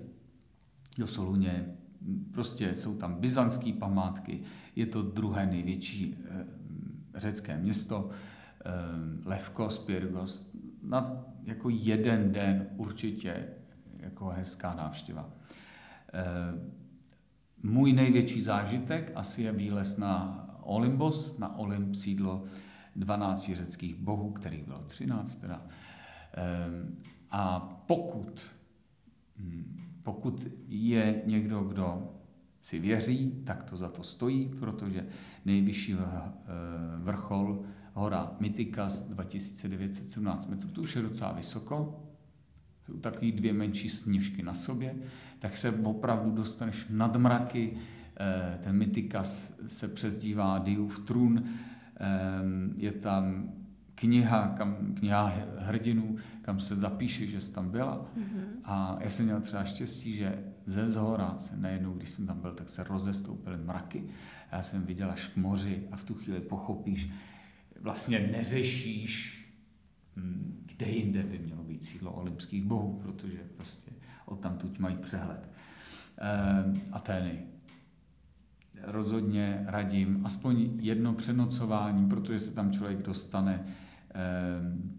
Do 0.98 1.06
Soluně 1.06 1.76
prostě 2.32 2.74
jsou 2.74 2.96
tam 2.96 3.14
byzantské 3.14 3.72
památky, 3.72 4.40
je 4.76 4.86
to 4.86 5.02
druhé 5.02 5.46
největší 5.46 6.16
ehm, 6.28 6.44
řecké 7.14 7.58
město, 7.58 8.10
Levkos, 9.24 9.78
Pyrgos. 9.78 10.50
Na 10.82 11.24
jako 11.44 11.68
jeden 11.70 12.32
den 12.32 12.66
určitě 12.76 13.48
jako 14.08 14.28
hezká 14.28 14.74
návštěva. 14.74 15.30
Eh, 16.14 16.24
můj 17.62 17.92
největší 17.92 18.42
zážitek 18.42 19.12
asi 19.14 19.42
je 19.42 19.52
výlez 19.52 19.96
na 19.96 20.44
Olympos, 20.62 21.38
na 21.38 21.58
Olymp 21.58 21.94
sídlo 21.94 22.44
12 22.96 23.54
řeckých 23.54 23.94
bohů, 23.94 24.30
kterých 24.30 24.64
bylo 24.64 24.78
13 24.78 25.36
teda. 25.36 25.66
Eh, 26.34 26.42
a 27.30 27.60
pokud, 27.86 28.40
hm, 29.36 29.80
pokud 30.02 30.46
je 30.68 31.22
někdo, 31.26 31.60
kdo 31.60 32.14
si 32.60 32.78
věří, 32.78 33.42
tak 33.44 33.64
to 33.64 33.76
za 33.76 33.88
to 33.88 34.02
stojí, 34.02 34.48
protože 34.60 35.06
nejvyšší 35.44 35.94
eh, 35.94 36.32
vrchol 36.96 37.64
hora 37.94 38.36
Mytikas 38.40 39.02
2917 39.02 40.46
metrů, 40.46 40.70
to 40.70 40.80
už 40.80 40.96
je 40.96 41.02
docela 41.02 41.32
vysoko, 41.32 42.07
takový 43.00 43.32
dvě 43.32 43.52
menší 43.52 43.88
sněžky 43.88 44.42
na 44.42 44.54
sobě, 44.54 44.94
tak 45.38 45.56
se 45.56 45.70
opravdu 45.70 46.30
dostaneš 46.30 46.86
nad 46.90 47.16
mraky, 47.16 47.76
eh, 48.20 48.58
ten 48.62 48.76
Mytikas 48.76 49.54
se 49.66 49.88
přezdívá 49.88 50.58
Diův 50.58 51.04
trůn, 51.04 51.44
ehm, 51.96 52.74
je 52.76 52.92
tam 52.92 53.52
kniha, 53.94 54.54
kam, 54.56 54.94
kniha 54.94 55.32
hrdinů, 55.58 56.16
kam 56.42 56.60
se 56.60 56.76
zapíše, 56.76 57.26
že 57.26 57.40
jsi 57.40 57.52
tam 57.52 57.70
byla. 57.70 58.02
Mm-hmm. 58.02 58.44
A 58.64 58.98
já 59.00 59.10
jsem 59.10 59.24
měl 59.24 59.40
třeba 59.40 59.64
štěstí, 59.64 60.12
že 60.12 60.44
ze 60.66 60.88
zhora 60.88 61.34
se 61.38 61.56
najednou, 61.56 61.92
když 61.92 62.10
jsem 62.10 62.26
tam 62.26 62.40
byl, 62.40 62.52
tak 62.52 62.68
se 62.68 62.84
rozestoupily 62.84 63.56
mraky. 63.56 64.04
A 64.50 64.56
já 64.56 64.62
jsem 64.62 64.82
viděl 64.82 65.10
až 65.10 65.28
k 65.28 65.36
moři 65.36 65.88
a 65.92 65.96
v 65.96 66.04
tu 66.04 66.14
chvíli 66.14 66.40
pochopíš, 66.40 67.10
vlastně 67.80 68.28
neřešíš, 68.32 69.44
hm, 70.16 70.66
kde 70.78 70.90
jinde 70.90 71.22
by 71.22 71.38
mělo 71.38 71.64
být 71.64 71.82
sídlo 71.82 72.12
olympských 72.12 72.64
bohů, 72.64 73.00
protože 73.02 73.38
prostě 73.56 73.90
odtamtud 74.26 74.78
mají 74.78 74.96
přehled. 74.96 75.48
E, 76.18 76.92
Atény. 76.92 77.38
Rozhodně 78.82 79.64
radím 79.66 80.26
aspoň 80.26 80.68
jedno 80.82 81.14
přenocování, 81.14 82.08
protože 82.08 82.38
se 82.40 82.54
tam 82.54 82.72
člověk 82.72 83.02
dostane. 83.02 83.64
E, 83.64 83.66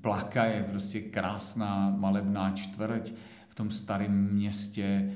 Plaka 0.02 0.46
je 0.46 0.64
prostě 0.64 1.02
krásná 1.02 1.90
malebná 1.90 2.52
čtvrť 2.52 3.14
v 3.50 3.56
tom 3.56 3.72
starém 3.72 4.34
městě, 4.34 5.14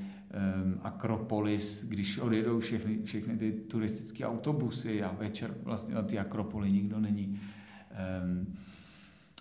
Akropolis, 0.82 1.84
když 1.88 2.18
odjedou 2.18 2.60
všechny, 2.60 3.02
všechny 3.02 3.36
ty 3.36 3.52
turistické 3.52 4.26
autobusy 4.26 5.02
a 5.02 5.12
večer 5.12 5.54
vlastně 5.62 5.94
na 5.94 6.02
ty 6.02 6.18
Akropoli 6.18 6.72
nikdo 6.72 7.00
není. 7.00 7.40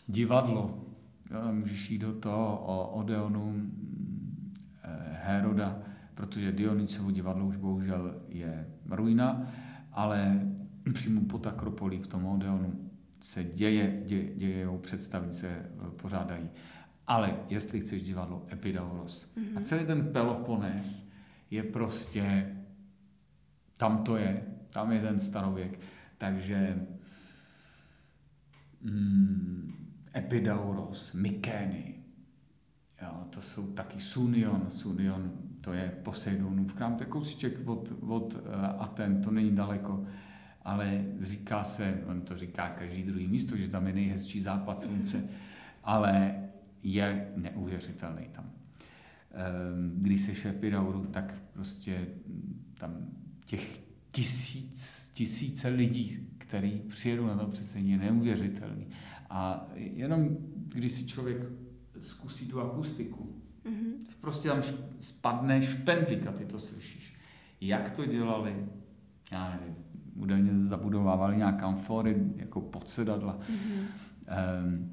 Divadlo, 0.07 0.92
můžeš 1.51 1.89
jít 1.89 1.97
do 1.97 2.13
toho 2.13 2.57
o 2.57 2.87
Odeonu 2.87 3.71
eh, 4.83 5.17
Heroda, 5.23 5.79
protože 6.15 6.51
Dionysovo 6.51 7.11
divadlo 7.11 7.45
už 7.45 7.57
bohužel 7.57 8.21
je 8.27 8.67
ruina, 8.89 9.47
ale 9.91 10.49
přímo 10.93 11.21
pod 11.21 11.47
Akropolí 11.47 11.99
v 11.99 12.07
tom 12.07 12.25
Odeonu 12.25 12.89
se 13.21 13.43
děje, 13.43 14.03
dě, 14.05 14.23
dějou 14.35 14.77
představy, 14.77 15.33
se 15.33 15.47
eh, 15.47 15.69
pořádají. 16.01 16.49
Ale 17.07 17.37
jestli 17.49 17.79
chceš 17.79 18.03
divadlo 18.03 18.45
Epidauros 18.51 19.31
mm-hmm. 19.37 19.57
a 19.57 19.61
celý 19.61 19.85
ten 19.85 20.13
Peloponés 20.13 21.09
je 21.51 21.63
prostě, 21.63 22.55
tam 23.77 24.03
to 24.03 24.17
je, 24.17 24.43
tam 24.71 24.91
je 24.91 25.01
ten 25.01 25.19
starověk. 25.19 25.79
Takže 26.17 26.87
mm, 28.81 29.82
Epidauros, 30.15 31.13
Mykény. 31.13 31.95
Jo, 33.01 33.27
to 33.29 33.41
jsou 33.41 33.67
taky 33.67 33.99
Sunion. 33.99 34.65
Sunion 34.69 35.31
to 35.61 35.73
je 35.73 35.93
Poseidonův 36.03 36.73
chrám, 36.73 36.95
to 36.95 37.03
je 37.03 37.09
kousíček 37.09 37.67
od, 37.67 37.93
od 38.01 38.33
uh, 38.33 38.41
Aten, 38.79 39.21
to 39.21 39.31
není 39.31 39.51
daleko. 39.51 40.05
Ale 40.61 41.05
říká 41.21 41.63
se, 41.63 42.03
on 42.05 42.21
to 42.21 42.37
říká 42.37 42.69
každý 42.69 43.03
druhý 43.03 43.27
místo, 43.27 43.57
že 43.57 43.67
tam 43.67 43.87
je 43.87 43.93
nejhezčí 43.93 44.41
západ 44.41 44.81
slunce, 44.81 45.23
ale 45.83 46.35
je 46.83 47.31
neuvěřitelný 47.35 48.27
tam. 48.31 48.51
Ehm, 49.31 49.93
když 49.97 50.21
se 50.21 50.35
šéf 50.35 50.55
Pidauru, 50.55 51.05
tak 51.05 51.35
prostě 51.53 52.07
tam 52.77 53.07
těch 53.45 53.81
tisíc, 54.11 55.11
tisíce 55.13 55.69
lidí, 55.69 56.27
kteří 56.37 56.81
přijedou 56.87 57.27
na 57.27 57.37
to 57.37 57.47
představení, 57.47 57.91
je 57.91 57.97
neuvěřitelný. 57.97 58.87
A 59.33 59.67
jenom 59.75 60.37
když 60.53 60.91
si 60.91 61.05
člověk 61.05 61.37
zkusí 61.99 62.47
tu 62.47 62.61
akustiku, 62.61 63.35
mm-hmm. 63.65 63.93
prostě 64.21 64.49
tam 64.49 64.61
spadne 64.99 65.61
špendlík 65.61 66.27
a 66.27 66.31
ty 66.31 66.45
to 66.45 66.59
slyšíš. 66.59 67.15
jak 67.61 67.91
to 67.91 68.05
dělali, 68.05 68.65
já 69.31 69.49
nevím, 69.49 69.75
údajně 70.15 70.55
zabudovávali 70.55 71.37
nějak 71.37 71.63
amfory 71.63 72.17
jako 72.35 72.61
podsedadla. 72.61 73.39
Mm-hmm. 73.39 73.85
Um, 74.65 74.91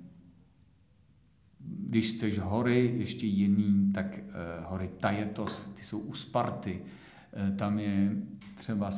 když 1.61 2.15
chceš 2.15 2.39
hory, 2.39 2.95
ještě 2.99 3.27
jiný, 3.27 3.93
tak 3.93 4.19
uh, 4.19 4.71
hory 4.71 4.91
Tajetos, 5.01 5.65
ty 5.75 5.85
jsou 5.85 5.99
u 5.99 6.15
Sparty. 6.15 6.83
Uh, 6.83 7.57
tam 7.57 7.79
je 7.79 8.17
třeba 8.55 8.91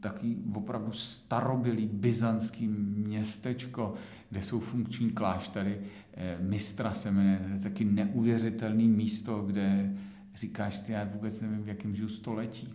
taky 0.00 0.36
opravdu 0.54 0.92
starobilý 0.92 1.86
byzantský 1.86 2.68
městečko, 2.68 3.94
kde 4.34 4.42
jsou 4.42 4.60
funkční 4.60 5.10
kláštery. 5.10 5.80
Uh, 5.80 6.46
Mistra 6.46 6.94
se 6.94 7.10
jmenuje, 7.10 7.38
to 7.38 7.48
je 7.48 7.58
taky 7.58 7.84
neuvěřitelné 7.84 8.84
místo, 8.84 9.42
kde 9.42 9.94
říkáš, 10.34 10.80
ty 10.80 10.92
já 10.92 11.04
vůbec 11.04 11.40
nevím, 11.40 11.62
v 11.62 11.68
jakém 11.68 11.94
žiju 11.94 12.08
století. 12.08 12.68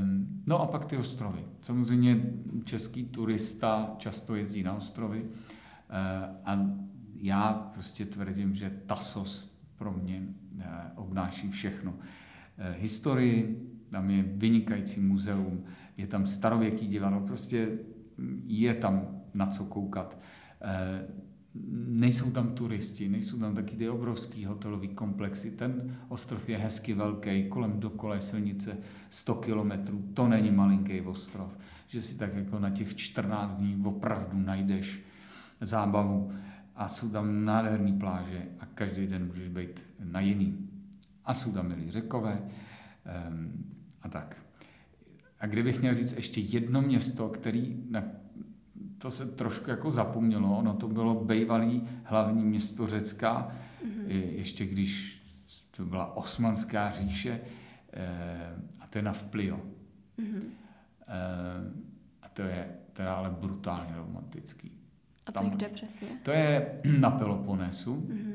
Um, 0.00 0.42
no 0.46 0.60
a 0.60 0.66
pak 0.66 0.84
ty 0.84 0.96
ostrovy. 0.96 1.44
Samozřejmě 1.60 2.20
český 2.64 3.04
turista 3.04 3.94
často 3.98 4.34
jezdí 4.34 4.62
na 4.62 4.74
ostrovy 4.74 5.22
uh, 5.22 5.28
a 6.44 6.58
já 7.16 7.70
prostě 7.74 8.04
tvrdím, 8.04 8.54
že 8.54 8.72
Tasos 8.86 9.56
pro 9.76 9.92
mě 9.92 10.22
uh, 10.54 10.62
obnáší 10.94 11.50
všechno. 11.50 11.94
Historii, 12.78 13.66
tam 13.90 14.10
je 14.10 14.22
vynikající 14.22 15.00
muzeum, 15.00 15.64
je 15.96 16.06
tam 16.06 16.26
starověký 16.26 16.86
divadlo, 16.86 17.20
prostě 17.20 17.68
je 18.46 18.74
tam 18.74 19.20
na 19.34 19.46
co 19.46 19.64
koukat. 19.64 20.18
Uh, 20.64 21.22
nejsou 21.74 22.30
tam 22.30 22.54
turisti, 22.54 23.08
nejsou 23.08 23.38
tam 23.38 23.54
taky 23.54 23.76
ty 23.76 23.88
obrovský 23.88 24.44
hotelový 24.44 24.88
komplexy. 24.88 25.50
Ten 25.50 25.96
ostrov 26.08 26.48
je 26.48 26.58
hezky 26.58 26.94
velký, 26.94 27.48
kolem 27.48 27.80
dokola 27.80 28.20
silnice 28.20 28.76
100 29.10 29.34
kilometrů, 29.34 30.04
to 30.14 30.28
není 30.28 30.50
malinký 30.50 31.00
ostrov, 31.00 31.58
že 31.86 32.02
si 32.02 32.14
tak 32.14 32.34
jako 32.34 32.58
na 32.58 32.70
těch 32.70 32.96
14 32.96 33.56
dní 33.56 33.82
opravdu 33.84 34.38
najdeš 34.38 35.00
zábavu 35.60 36.30
a 36.76 36.88
jsou 36.88 37.10
tam 37.10 37.44
nádherné 37.44 37.92
pláže 37.92 38.42
a 38.60 38.66
každý 38.66 39.06
den 39.06 39.26
můžeš 39.26 39.48
být 39.48 39.80
na 40.04 40.20
jiný. 40.20 40.68
A 41.24 41.34
jsou 41.34 41.52
tam 41.52 41.68
milí 41.68 41.90
řekové 41.90 42.42
um, 43.28 43.64
a 44.02 44.08
tak. 44.08 44.36
A 45.40 45.46
kdybych 45.46 45.80
měl 45.80 45.94
říct 45.94 46.12
ještě 46.12 46.40
jedno 46.40 46.82
město, 46.82 47.28
který, 47.28 47.76
na 47.90 48.02
to 49.02 49.10
se 49.10 49.26
trošku 49.26 49.70
jako 49.70 49.90
zapomnělo, 49.90 50.58
ono 50.58 50.74
to 50.74 50.88
bylo 50.88 51.24
bývalý 51.24 51.88
hlavní 52.04 52.44
město 52.44 52.86
Řecka, 52.86 53.56
mm-hmm. 53.84 54.06
ještě 54.08 54.66
když 54.66 55.22
to 55.76 55.84
byla 55.84 56.16
osmanská 56.16 56.90
říše, 56.90 57.40
eh, 57.92 58.56
a 58.80 58.86
to 58.86 58.98
je 58.98 59.02
na 59.02 59.12
Vplio. 59.12 59.60
Mm-hmm. 60.18 60.42
A 62.22 62.28
to 62.32 62.42
je 62.42 62.74
teda 62.92 63.14
ale 63.14 63.30
brutálně 63.30 63.96
romantický. 63.96 64.72
A 65.26 65.32
to 65.32 65.38
Tam, 65.38 65.44
je 65.44 65.50
kde 65.50 65.68
přesně? 65.68 66.08
To 66.22 66.30
je 66.30 66.80
na 67.00 67.10
Peloponesu. 67.10 67.96
Mm-hmm. 67.96 68.34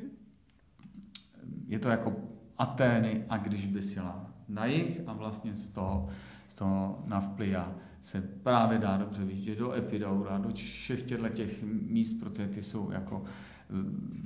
Je 1.68 1.80
to 1.80 1.90
jako 1.90 2.16
Atény 2.58 3.26
a 3.30 3.38
když 3.38 3.66
by 3.66 3.80
jela 3.96 4.32
na 4.48 4.66
jih 4.66 5.02
a 5.08 5.14
vlastně 5.14 5.56
z 5.56 5.70
toho, 5.70 6.10
z 6.48 6.56
toho 6.56 7.04
Navplia 7.06 7.76
se 8.08 8.22
právě 8.22 8.78
dá 8.78 8.98
dobře 8.98 9.26
vyjíždět 9.26 9.60
do 9.60 9.74
Epidaura, 9.74 10.38
do 10.38 10.50
všech 10.54 11.04
těchto 11.04 11.30
těch 11.30 11.64
míst, 11.64 12.20
protože 12.20 12.48
ty 12.48 12.64
jsou 12.64 12.92
jako 12.92 13.24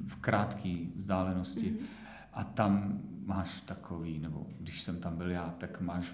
v 0.08 0.16
krátké 0.16 0.78
vzdálenosti. 0.96 1.72
Mm-hmm. 1.72 1.86
A 2.34 2.44
tam 2.44 3.02
máš 3.26 3.62
takový, 3.62 4.20
nebo 4.20 4.48
když 4.60 4.82
jsem 4.82 5.00
tam 5.00 5.18
byl 5.18 5.32
já, 5.32 5.54
tak 5.58 5.82
máš 5.82 6.14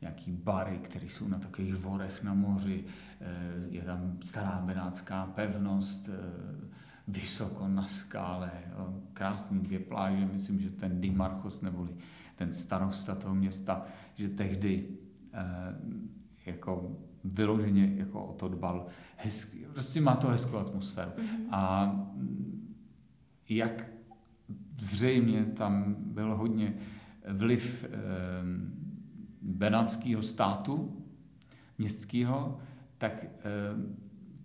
nějaký 0.00 0.32
bary, 0.32 0.78
které 0.78 1.06
jsou 1.06 1.28
na 1.28 1.38
takových 1.38 1.74
vorech 1.74 2.22
na 2.22 2.34
moři, 2.34 2.84
eh, 3.20 3.26
je 3.70 3.82
tam 3.82 4.18
stará 4.22 4.62
benátská 4.64 5.26
pevnost, 5.26 6.08
eh, 6.08 6.68
vysoko 7.08 7.68
na 7.68 7.86
skále, 7.86 8.50
krásný 9.12 9.60
dvě 9.60 9.78
pláže, 9.78 10.28
myslím, 10.32 10.60
že 10.60 10.70
ten 10.70 11.00
Dimarchos 11.00 11.60
neboli 11.60 11.90
ten 12.36 12.52
starosta 12.52 13.14
toho 13.14 13.34
města, 13.34 13.86
že 14.14 14.28
tehdy 14.28 14.88
eh, 15.32 16.06
jako 16.46 16.96
vyloženě 17.24 17.94
jako 17.96 18.24
o 18.24 18.32
to 18.32 18.48
dbal. 18.48 18.86
Hezký, 19.16 19.66
prostě 19.72 20.00
má 20.00 20.16
to 20.16 20.28
hezkou 20.28 20.56
atmosféru. 20.56 21.10
Mm-hmm. 21.10 21.46
A 21.50 21.92
jak 23.48 23.90
zřejmě 24.78 25.44
tam 25.44 25.96
byl 25.98 26.36
hodně 26.36 26.74
vliv 27.28 27.84
eh, 27.84 27.88
benátského 29.42 30.22
státu, 30.22 31.02
městského, 31.78 32.58
tak 32.98 33.24
eh, 33.24 33.40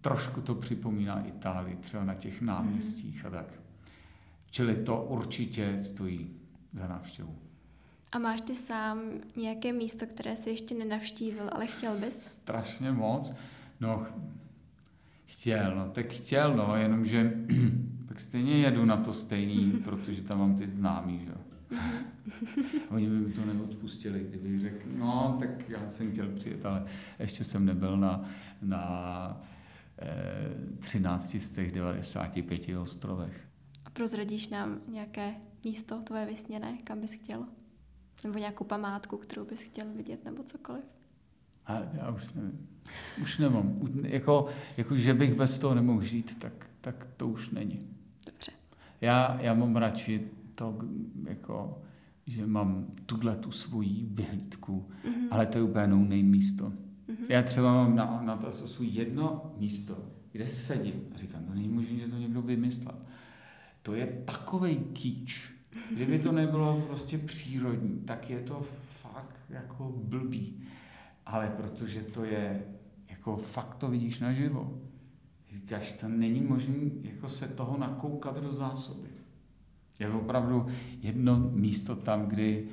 trošku 0.02 0.42
to 0.42 0.56
připomíná 0.56 1.22
Itálii, 1.22 1.76
třeba 1.76 2.04
na 2.04 2.14
těch 2.14 2.42
náměstích 2.42 3.24
mm-hmm. 3.24 3.28
a 3.28 3.30
tak. 3.30 3.62
Čili 4.52 4.76
to 4.76 5.04
určitě 5.04 5.78
stojí 5.78 6.36
za 6.74 6.88
návštěvu. 6.88 7.51
A 8.12 8.20
máš 8.20 8.42
ty 8.42 8.56
sám 8.56 9.02
nějaké 9.36 9.74
místo, 9.74 10.06
které 10.06 10.36
jsi 10.36 10.50
ještě 10.50 10.76
nenavštívil, 10.76 11.50
ale 11.52 11.68
chtěl 11.68 11.98
bys? 11.98 12.22
Strašně 12.22 12.92
moc. 12.92 13.34
No, 13.80 14.08
chtěl, 15.26 15.76
no, 15.76 15.90
tak 15.90 16.14
chtěl, 16.14 16.56
no, 16.56 16.76
jenomže 16.76 17.34
tak 18.08 18.20
stejně 18.20 18.58
jedu 18.58 18.86
na 18.86 18.98
to 18.98 19.14
stejný, 19.14 19.72
protože 19.84 20.24
tam 20.24 20.40
mám 20.40 20.56
ty 20.56 20.68
známý, 20.68 21.20
že 21.26 21.32
Oni 22.90 23.10
by 23.10 23.16
mi 23.16 23.34
to 23.34 23.46
neodpustili, 23.46 24.20
kdybych 24.20 24.62
řekl, 24.62 24.90
no, 24.98 25.38
tak 25.40 25.70
já 25.70 25.90
jsem 25.90 26.12
chtěl 26.12 26.30
přijet, 26.30 26.66
ale 26.66 26.86
ještě 27.20 27.44
jsem 27.44 27.66
nebyl 27.66 27.98
na, 27.98 28.30
na 28.62 29.42
eh, 30.00 30.78
13 30.80 31.36
z 31.36 31.52
těch 31.52 31.72
95 31.72 32.78
ostrovech. 32.78 33.48
A 33.86 33.90
prozradíš 33.90 34.48
nám 34.48 34.82
nějaké 34.88 35.36
místo 35.64 36.02
tvoje 36.02 36.26
vysněné, 36.26 36.78
kam 36.84 37.02
bys 37.02 37.14
chtěl? 37.14 37.46
Nebo 38.24 38.40
nějakou 38.40 38.64
památku, 38.64 39.18
kterou 39.18 39.46
bys 39.46 39.62
chtěl 39.62 39.86
vidět, 39.96 40.26
nebo 40.26 40.44
cokoliv? 40.44 40.84
A 41.66 41.82
já 41.94 42.12
už 42.12 42.34
nevím. 42.34 42.68
Už 43.22 43.38
nemám. 43.38 43.80
Jako, 44.04 44.48
jako 44.78 44.96
že 44.96 45.14
bych 45.14 45.34
bez 45.34 45.60
toho 45.60 45.76
nemohl 45.76 46.02
žít, 46.02 46.40
tak, 46.40 46.70
tak 46.82 47.08
to 47.18 47.28
už 47.28 47.50
není. 47.50 47.88
Dobře. 48.32 48.52
Já, 49.02 49.42
já 49.42 49.54
mám 49.54 49.76
radši 49.76 50.28
to, 50.56 50.78
jako, 51.30 51.82
že 52.28 52.48
mám 52.48 52.86
tuhle 53.06 53.36
tu 53.36 53.52
svoji 53.52 54.08
vyhlídku, 54.12 54.90
mm-hmm. 55.06 55.28
ale 55.32 55.46
to 55.46 55.58
je 55.58 55.64
úplně 55.64 55.88
no 55.88 55.98
místo. 55.98 56.70
Mm-hmm. 56.70 57.26
Já 57.30 57.42
třeba 57.42 57.74
mám 57.74 57.96
na, 57.96 58.22
na 58.22 58.38
to 58.38 58.52
svůj 58.52 58.88
jedno 58.88 59.54
místo, 59.58 59.98
kde 60.32 60.48
sedím 60.48 61.02
a 61.16 61.18
říkám, 61.18 61.44
to 61.44 61.54
není 61.54 61.70
možné, 61.70 61.98
že 61.98 62.08
to 62.08 62.18
někdo 62.18 62.42
vymyslel. 62.42 62.96
To 63.82 63.94
je 63.94 64.08
takový 64.26 64.78
kýč, 64.78 65.54
Kdyby 65.92 66.20
to 66.20 66.32
nebylo 66.32 66.82
prostě 66.88 67.18
přírodní, 67.18 68.00
tak 68.00 68.30
je 68.30 68.42
to 68.42 68.66
fakt 68.82 69.36
jako 69.50 69.94
blbý. 70.04 70.64
Ale 71.26 71.54
protože 71.58 72.02
to 72.02 72.24
je, 72.24 72.64
jako 73.10 73.38
fakt 73.38 73.76
to 73.76 73.88
vidíš 73.88 74.20
naživo. 74.20 74.82
Říkáš, 75.52 75.94
to 75.94 76.08
není 76.08 76.42
možné 76.42 76.76
jako 77.02 77.30
se 77.30 77.48
toho 77.48 77.78
nakoukat 77.78 78.44
do 78.44 78.54
zásoby. 78.54 79.08
Je 80.00 80.10
opravdu 80.10 80.68
jedno 81.02 81.40
místo 81.40 81.96
tam, 81.96 82.26
kdy 82.26 82.68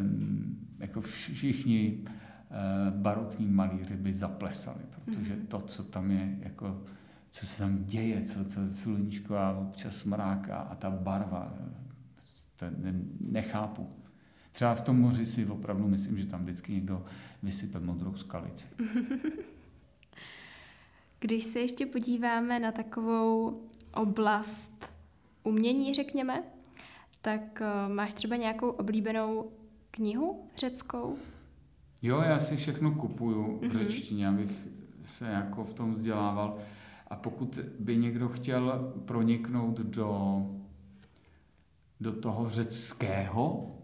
um, 0.00 0.58
jako 0.78 1.00
všichni 1.00 1.98
uh, 2.00 3.00
barokní 3.00 3.48
malíři 3.48 3.96
by 3.96 4.14
zaplesali, 4.14 4.80
protože 4.90 5.34
mhm. 5.34 5.46
to, 5.46 5.60
co 5.60 5.84
tam 5.84 6.10
je, 6.10 6.38
jako, 6.40 6.82
co 7.30 7.46
se 7.46 7.58
tam 7.58 7.84
děje, 7.84 8.22
co, 8.22 8.44
co 8.44 8.70
sluníčko 8.70 9.36
a 9.36 9.58
občas 9.58 10.04
mráka 10.04 10.56
a 10.56 10.74
ta 10.74 10.90
barva, 10.90 11.54
to 12.60 12.66
nechápu. 13.20 13.88
Třeba 14.52 14.74
v 14.74 14.80
tom 14.80 15.00
moři 15.00 15.26
si 15.26 15.46
opravdu 15.46 15.88
myslím, 15.88 16.18
že 16.18 16.26
tam 16.26 16.42
vždycky 16.42 16.72
někdo 16.72 17.04
vysype 17.42 17.80
modrou 17.80 18.14
skalici. 18.14 18.68
Když 21.20 21.44
se 21.44 21.60
ještě 21.60 21.86
podíváme 21.86 22.60
na 22.60 22.72
takovou 22.72 23.60
oblast 23.94 24.90
umění, 25.44 25.94
řekněme, 25.94 26.42
tak 27.22 27.40
uh, 27.60 27.92
máš 27.92 28.14
třeba 28.14 28.36
nějakou 28.36 28.70
oblíbenou 28.70 29.50
knihu 29.90 30.44
řeckou? 30.56 31.16
Jo, 32.02 32.20
já 32.20 32.38
si 32.38 32.56
všechno 32.56 32.94
kupuju 32.94 33.58
v 33.58 33.60
mm-hmm. 33.60 33.78
řečtině, 33.78 34.28
abych 34.28 34.68
se 35.04 35.26
jako 35.26 35.64
v 35.64 35.72
tom 35.72 35.92
vzdělával. 35.92 36.58
A 37.06 37.16
pokud 37.16 37.58
by 37.78 37.96
někdo 37.96 38.28
chtěl 38.28 38.92
proniknout 39.04 39.80
do 39.80 40.40
do 42.00 42.12
toho 42.12 42.48
řeckého, 42.48 43.74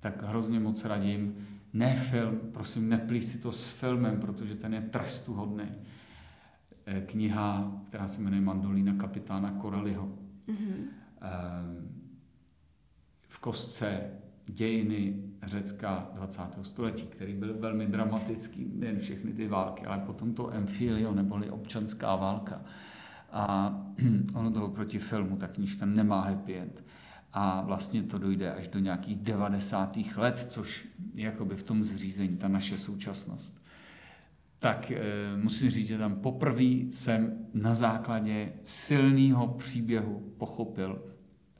tak 0.00 0.22
hrozně 0.22 0.60
moc 0.60 0.84
radím, 0.84 1.46
ne 1.72 1.96
film, 1.96 2.40
prosím, 2.52 2.88
neplí 2.88 3.20
si 3.20 3.38
to 3.38 3.52
s 3.52 3.72
filmem, 3.72 4.20
protože 4.20 4.54
ten 4.54 4.74
je 4.74 4.80
trestuhodný. 4.80 5.64
Eh, 6.86 7.00
kniha, 7.00 7.72
která 7.88 8.08
se 8.08 8.20
jmenuje 8.20 8.42
Mandolína 8.42 8.94
kapitána 8.94 9.50
Koreliho. 9.50 10.18
Mm-hmm. 10.48 10.84
V 13.28 13.38
kostce 13.38 14.10
dějiny 14.46 15.22
Řecka 15.42 16.10
20. 16.14 16.42
století, 16.62 17.02
který 17.02 17.34
byl 17.34 17.58
velmi 17.58 17.86
dramatický, 17.86 18.70
nejen 18.74 18.98
všechny 18.98 19.32
ty 19.32 19.48
války, 19.48 19.86
ale 19.86 19.98
potom 19.98 20.34
to 20.34 20.54
emfilio, 20.54 21.14
neboli 21.14 21.50
občanská 21.50 22.16
válka. 22.16 22.62
A 23.30 23.74
ono 24.34 24.50
to 24.50 24.68
proti 24.68 24.98
filmu, 24.98 25.36
ta 25.36 25.48
knížka 25.48 25.86
nemá 25.86 26.20
happy 26.20 26.58
end. 26.58 26.84
A 27.32 27.62
vlastně 27.62 28.02
to 28.02 28.18
dojde 28.18 28.52
až 28.52 28.68
do 28.68 28.78
nějakých 28.78 29.16
90. 29.16 29.98
let, 30.16 30.38
což 30.38 30.88
je 31.14 31.24
jakoby 31.24 31.56
v 31.56 31.62
tom 31.62 31.84
zřízení, 31.84 32.36
ta 32.36 32.48
naše 32.48 32.78
současnost. 32.78 33.62
Tak 34.58 34.90
e, 34.90 35.00
musím 35.36 35.70
říct, 35.70 35.86
že 35.86 35.98
tam 35.98 36.14
poprvé 36.14 36.62
jsem 36.62 37.38
na 37.54 37.74
základě 37.74 38.52
silného 38.62 39.48
příběhu 39.48 40.34
pochopil 40.38 41.02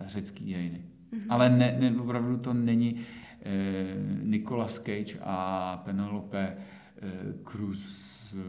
řecký 0.01 0.45
dějiny. 0.45 0.85
Mm-hmm. 1.13 1.27
Ale 1.29 1.51
ne, 1.51 1.77
ne, 1.81 2.01
opravdu 2.01 2.37
to 2.37 2.55
není 2.55 2.97
eh, 3.43 3.95
Nicolas 4.23 4.79
Cage 4.79 5.19
a 5.23 5.77
Penelope 5.85 6.57
eh, 7.03 7.11
Cruz. 7.51 8.35
Eh, 8.35 8.43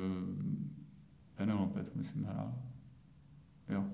Penelope, 1.36 1.84
to 1.84 1.92
myslím 1.96 2.24
hrál. 2.24 2.54
Jo. 3.70 3.86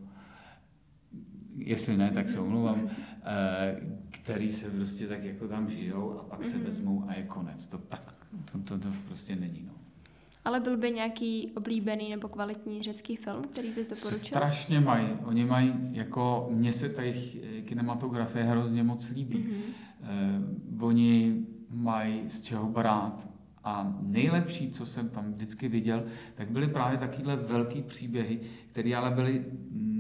Jestli 1.56 1.98
ne, 1.98 2.12
tak 2.12 2.30
se 2.30 2.40
omlouvám. 2.40 2.90
Eh, 3.24 3.82
který 4.10 4.52
se 4.52 4.70
prostě 4.70 5.08
tak 5.08 5.24
jako 5.24 5.48
tam 5.48 5.70
žijou 5.70 6.20
a 6.20 6.24
pak 6.24 6.46
se 6.46 6.58
mm-hmm. 6.58 6.64
vezmou 6.64 7.04
a 7.08 7.14
je 7.14 7.24
konec. 7.24 7.68
To 7.68 7.78
tak, 7.78 8.16
to, 8.52 8.58
to, 8.60 8.80
to 8.80 8.90
prostě 9.08 9.36
není. 9.36 9.64
No. 9.68 9.74
Ale 10.46 10.60
byl 10.60 10.78
by 10.78 10.92
nějaký 10.92 11.52
oblíbený 11.56 12.10
nebo 12.10 12.28
kvalitní 12.28 12.84
řecký 12.84 13.16
film, 13.16 13.44
který 13.44 13.72
bys 13.72 13.88
doporučil? 13.88 14.28
Strašně 14.28 14.80
mají. 14.80 15.08
Oni 15.26 15.46
mají, 15.46 15.74
jako 15.92 16.50
mně 16.52 16.74
se 16.74 16.90
ta 16.90 17.02
jejich 17.02 17.38
eh, 17.44 17.62
kinematografie 17.62 18.46
hrozně 18.46 18.84
moc 18.84 19.10
líbí. 19.10 19.38
Mm-hmm. 19.38 19.74
Eh, 20.04 20.86
oni 20.86 21.46
mají 21.70 22.30
z 22.30 22.42
čeho 22.42 22.70
brát. 22.70 23.30
A 23.64 23.98
nejlepší, 24.02 24.70
co 24.70 24.86
jsem 24.86 25.10
tam 25.10 25.32
vždycky 25.32 25.68
viděl, 25.68 26.04
tak 26.36 26.52
byly 26.52 26.68
právě 26.68 26.98
takovéhle 26.98 27.36
velký 27.36 27.82
příběhy, 27.82 28.40
které 28.72 28.96
ale 28.96 29.12
byly 29.12 29.46
hm, 29.72 30.00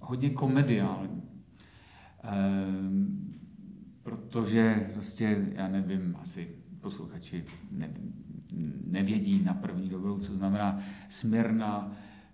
hodně 0.00 0.30
komediální. 0.30 1.15
Eh, 2.26 2.32
protože 4.02 4.90
prostě, 4.92 5.46
já 5.52 5.68
nevím, 5.68 6.16
asi 6.20 6.48
posluchači 6.80 7.44
nevím, 7.70 8.14
nevědí 8.86 9.42
na 9.44 9.54
první 9.54 9.88
dobrou, 9.88 10.18
co 10.18 10.36
znamená 10.36 10.80
Smyrna, 11.08 11.92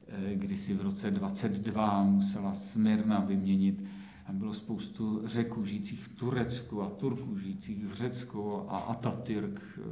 eh, 0.08 0.34
kdy 0.34 0.56
si 0.56 0.74
v 0.74 0.82
roce 0.82 1.10
22 1.10 2.04
musela 2.04 2.54
Smyrna 2.54 3.20
vyměnit 3.20 3.84
tam 4.26 4.38
bylo 4.38 4.54
spoustu 4.54 5.22
řeků 5.24 5.64
žijících 5.64 6.04
v 6.04 6.08
Turecku 6.08 6.82
a 6.82 6.90
Turků 6.90 7.38
žijících 7.38 7.86
v 7.86 7.94
Řecku 7.94 8.70
a 8.70 8.78
Atatürk, 8.78 9.78
eh, 9.78 9.82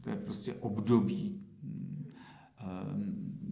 to 0.00 0.10
je 0.10 0.16
prostě 0.16 0.54
období 0.54 1.40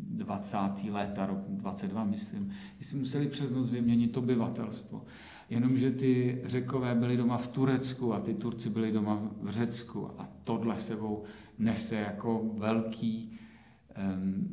20. 0.08 0.88
Eh, 0.88 0.92
léta, 0.92 1.26
roku 1.26 1.56
22, 1.56 2.04
myslím, 2.04 2.50
si 2.80 2.96
museli 2.96 3.26
přes 3.26 3.50
noc 3.50 3.70
vyměnit 3.70 4.16
obyvatelstvo. 4.16 5.04
Jenomže 5.50 5.90
ty 5.90 6.40
řekové 6.44 6.94
byli 6.94 7.16
doma 7.16 7.36
v 7.36 7.48
Turecku 7.48 8.14
a 8.14 8.20
ty 8.20 8.34
Turci 8.34 8.70
byli 8.70 8.92
doma 8.92 9.30
v 9.42 9.50
Řecku 9.50 10.20
a 10.20 10.28
tohle 10.44 10.78
sebou 10.78 11.24
nese 11.58 11.96
jako 11.96 12.50
velký, 12.58 13.38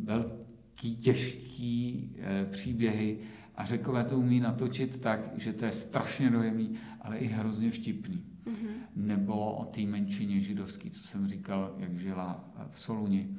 velký 0.03 0.95
těžký 0.95 2.09
eh, 2.17 2.45
příběhy 2.51 3.19
a 3.55 3.65
řekové 3.65 4.03
to 4.03 4.17
umí 4.17 4.39
natočit 4.39 4.99
tak, 4.99 5.29
že 5.37 5.53
to 5.53 5.65
je 5.65 5.71
strašně 5.71 6.29
dojemný, 6.29 6.73
ale 7.01 7.17
i 7.17 7.27
hrozně 7.27 7.71
vtipný. 7.71 8.23
Mm-hmm. 8.45 8.69
Nebo 8.95 9.55
o 9.55 9.65
té 9.65 9.81
menšině 9.81 10.41
židovský, 10.41 10.89
co 10.89 11.07
jsem 11.07 11.27
říkal, 11.27 11.75
jak 11.77 11.99
žila 11.99 12.49
v 12.71 12.79
Soluni. 12.79 13.29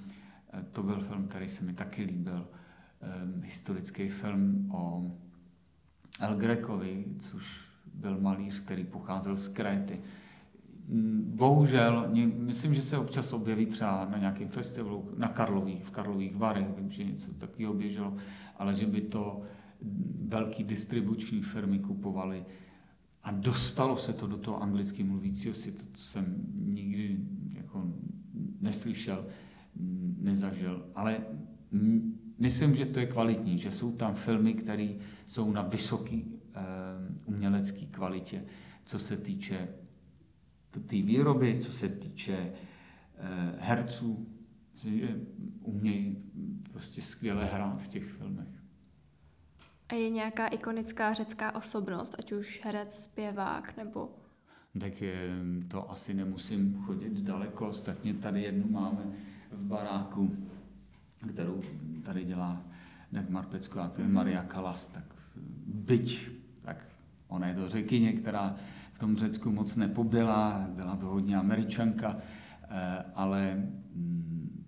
Eh, 0.52 0.64
to 0.72 0.82
byl 0.82 1.00
film, 1.00 1.28
který 1.28 1.48
se 1.48 1.64
mi 1.64 1.72
taky 1.72 2.02
líbil. 2.02 2.48
Historický 3.42 4.08
film 4.08 4.70
o 4.72 5.12
El 6.20 6.36
Grekovi, 6.36 7.04
což 7.18 7.60
byl 7.94 8.20
malíř, 8.20 8.60
který 8.60 8.84
pocházel 8.84 9.36
z 9.36 9.48
Kréty. 9.48 10.00
Bohužel, 11.24 12.10
myslím, 12.36 12.74
že 12.74 12.82
se 12.82 12.98
občas 12.98 13.32
objeví 13.32 13.66
třeba 13.66 14.08
na 14.10 14.18
nějakém 14.18 14.48
festivalu, 14.48 15.10
na 15.16 15.28
Karlových, 15.28 15.84
v 15.84 15.90
Karlových 15.90 16.36
Varech, 16.36 16.66
vím, 16.76 16.90
že 16.90 17.04
něco 17.04 17.34
takového 17.34 17.74
běželo, 17.74 18.16
ale 18.56 18.74
že 18.74 18.86
by 18.86 19.00
to 19.00 19.42
velký 20.28 20.64
distribuční 20.64 21.42
firmy 21.42 21.78
kupovaly. 21.78 22.44
A 23.22 23.30
dostalo 23.30 23.96
se 23.96 24.12
to 24.12 24.26
do 24.26 24.36
toho 24.36 24.62
anglicky 24.62 25.04
mluvícího 25.04 25.54
si, 25.54 25.72
to 25.72 25.84
jsem 25.94 26.36
nikdy 26.64 27.18
jako 27.54 27.86
neslyšel, 28.60 29.26
nezažil, 30.18 30.86
ale 30.94 31.18
myslím, 32.38 32.74
že 32.74 32.86
to 32.86 33.00
je 33.00 33.06
kvalitní, 33.06 33.58
že 33.58 33.70
jsou 33.70 33.92
tam 33.92 34.14
filmy, 34.14 34.54
které 34.54 34.88
jsou 35.26 35.52
na 35.52 35.62
vysoké 35.62 36.16
uh, 36.16 36.22
umělecké 37.24 37.86
kvalitě, 37.86 38.44
co 38.84 38.98
se 38.98 39.16
týče 39.16 39.68
té 40.80 40.96
výroby, 40.96 41.58
co 41.60 41.72
se 41.72 41.88
týče 41.88 42.52
eh, 43.16 43.54
herců, 43.58 44.28
že 44.74 45.20
umějí 45.62 46.16
prostě 46.72 47.02
skvěle 47.02 47.44
hrát 47.44 47.82
v 47.82 47.88
těch 47.88 48.04
filmech. 48.04 48.48
A 49.88 49.94
je 49.94 50.10
nějaká 50.10 50.46
ikonická 50.46 51.14
řecká 51.14 51.54
osobnost, 51.54 52.14
ať 52.18 52.32
už 52.32 52.60
herec, 52.64 53.04
zpěvák 53.04 53.76
nebo... 53.76 54.18
Tak 54.80 55.02
je, 55.02 55.28
to 55.68 55.90
asi 55.90 56.14
nemusím 56.14 56.82
chodit 56.86 57.20
daleko, 57.20 57.68
ostatně 57.68 58.14
tady 58.14 58.42
jednu 58.42 58.70
máme 58.70 59.04
v 59.50 59.62
baráku, 59.62 60.36
kterou 61.28 61.62
tady 62.02 62.24
dělá 62.24 62.62
Nek 63.12 63.30
Marpecko 63.30 63.80
a 63.80 63.88
to 63.88 64.00
je. 64.00 64.08
Maria 64.08 64.42
Kalas, 64.42 64.88
tak 64.88 65.04
byť, 65.66 66.30
tak 66.62 66.86
ona 67.28 67.48
je 67.48 67.54
to 67.54 67.68
řekyně, 67.68 68.12
která 68.12 68.56
v 68.92 68.98
tom 68.98 69.16
Řecku 69.16 69.52
moc 69.52 69.76
nepobyla, 69.76 70.66
byla 70.70 70.96
to 70.96 71.06
hodně 71.06 71.36
američanka, 71.36 72.16
eh, 72.62 73.04
ale 73.14 73.54
mm, 73.94 74.64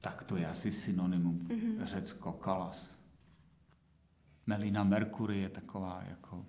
tak 0.00 0.24
to 0.24 0.36
je 0.36 0.46
asi 0.46 0.72
synonymum 0.72 1.38
mm-hmm. 1.38 1.84
Řecko, 1.84 2.32
Kalas. 2.32 2.98
Melina 4.46 4.84
Mercury 4.84 5.38
je 5.38 5.48
taková 5.48 6.04
jako, 6.08 6.46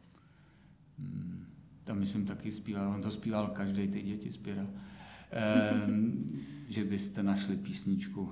mm, 0.97 1.45
to 1.83 1.95
myslím 1.95 2.25
taky 2.25 2.51
zpíval, 2.51 2.89
on 2.89 3.01
to 3.01 3.11
zpíval 3.11 3.47
každý, 3.47 3.87
ty 3.87 4.01
děti 4.01 4.31
zpěval, 4.31 4.67
ehm, 5.31 6.29
že 6.67 6.83
byste 6.83 7.23
našli 7.23 7.57
písničku 7.57 8.31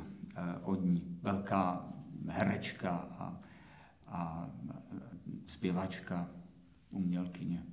od 0.64 0.86
ní. 0.86 1.18
Velká 1.22 1.94
herečka 2.28 2.90
a, 2.90 3.40
a 4.08 4.50
zpěvačka, 5.48 6.30
umělkyně. 6.94 7.64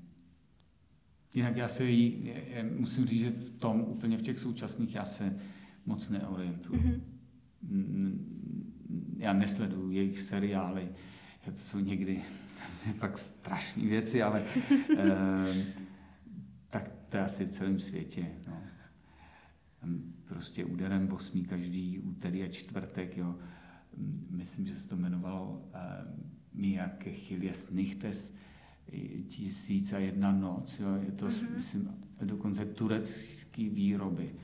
Jinak 1.35 1.57
já 1.57 1.69
se 1.69 1.85
jí, 1.85 2.33
musím 2.79 3.07
říct, 3.07 3.21
že 3.21 3.31
v 3.31 3.51
tom 3.51 3.81
úplně 3.81 4.17
v 4.17 4.23
těch 4.23 4.39
současných 4.39 4.95
já 4.95 5.05
se 5.05 5.37
moc 5.87 6.09
neorientuju. 6.09 6.81
Mm-hmm. 6.81 8.19
Já 9.17 9.33
nesleduju 9.33 9.91
jejich 9.91 10.21
seriály, 10.21 10.89
to 11.45 11.57
jsou 11.57 11.79
někdy 11.79 12.25
to 12.57 12.63
jsou 12.69 12.93
fakt 12.93 13.19
strašné 13.19 13.83
věci, 13.83 14.23
ale 14.23 14.43
eh, 14.99 15.67
tak 16.71 16.91
to 17.09 17.17
je 17.17 17.23
asi 17.23 17.45
v 17.45 17.51
celém 17.51 17.79
světě. 17.79 18.27
No. 18.49 18.63
Prostě 20.29 20.65
úderem 20.65 21.13
osmí 21.13 21.45
každý 21.45 21.99
úterý 21.99 22.43
a 22.43 22.49
čtvrtek, 22.49 23.17
jo. 23.17 23.39
Myslím, 24.31 24.67
že 24.67 24.77
se 24.77 24.89
to 24.89 24.95
jmenovalo 24.95 25.69
eh, 25.75 25.79
Mia 26.55 26.89
Kechilias 26.89 27.71
Nichtes, 27.71 28.35
tisíc 29.29 29.93
a 29.93 29.99
jedna 29.99 30.33
noc. 30.33 30.81
Jo. 30.81 30.95
Je 30.95 31.13
to, 31.13 31.29
mm-hmm. 31.29 31.57
myslím, 31.57 31.95
dokonce 32.23 32.65
turecký 32.65 33.69
výroby. 33.69 34.35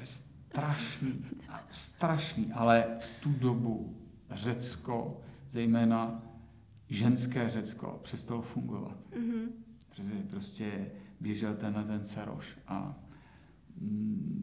je 0.00 0.06
strašný, 0.06 1.24
strašný, 1.70 2.52
ale 2.52 2.86
v 3.00 3.06
tu 3.06 3.32
dobu 3.32 3.96
Řecko, 4.30 5.20
zejména 5.48 6.22
ženské 6.88 7.48
Řecko, 7.48 8.00
přestalo 8.02 8.42
fungovat. 8.42 8.98
Mm-hmm. 9.10 9.48
Protože 9.88 10.12
prostě 10.30 10.90
běžel 11.20 11.54
ten 11.54 11.74
na 11.74 11.84
ten 11.84 12.02
seroš 12.02 12.58
a 12.66 12.98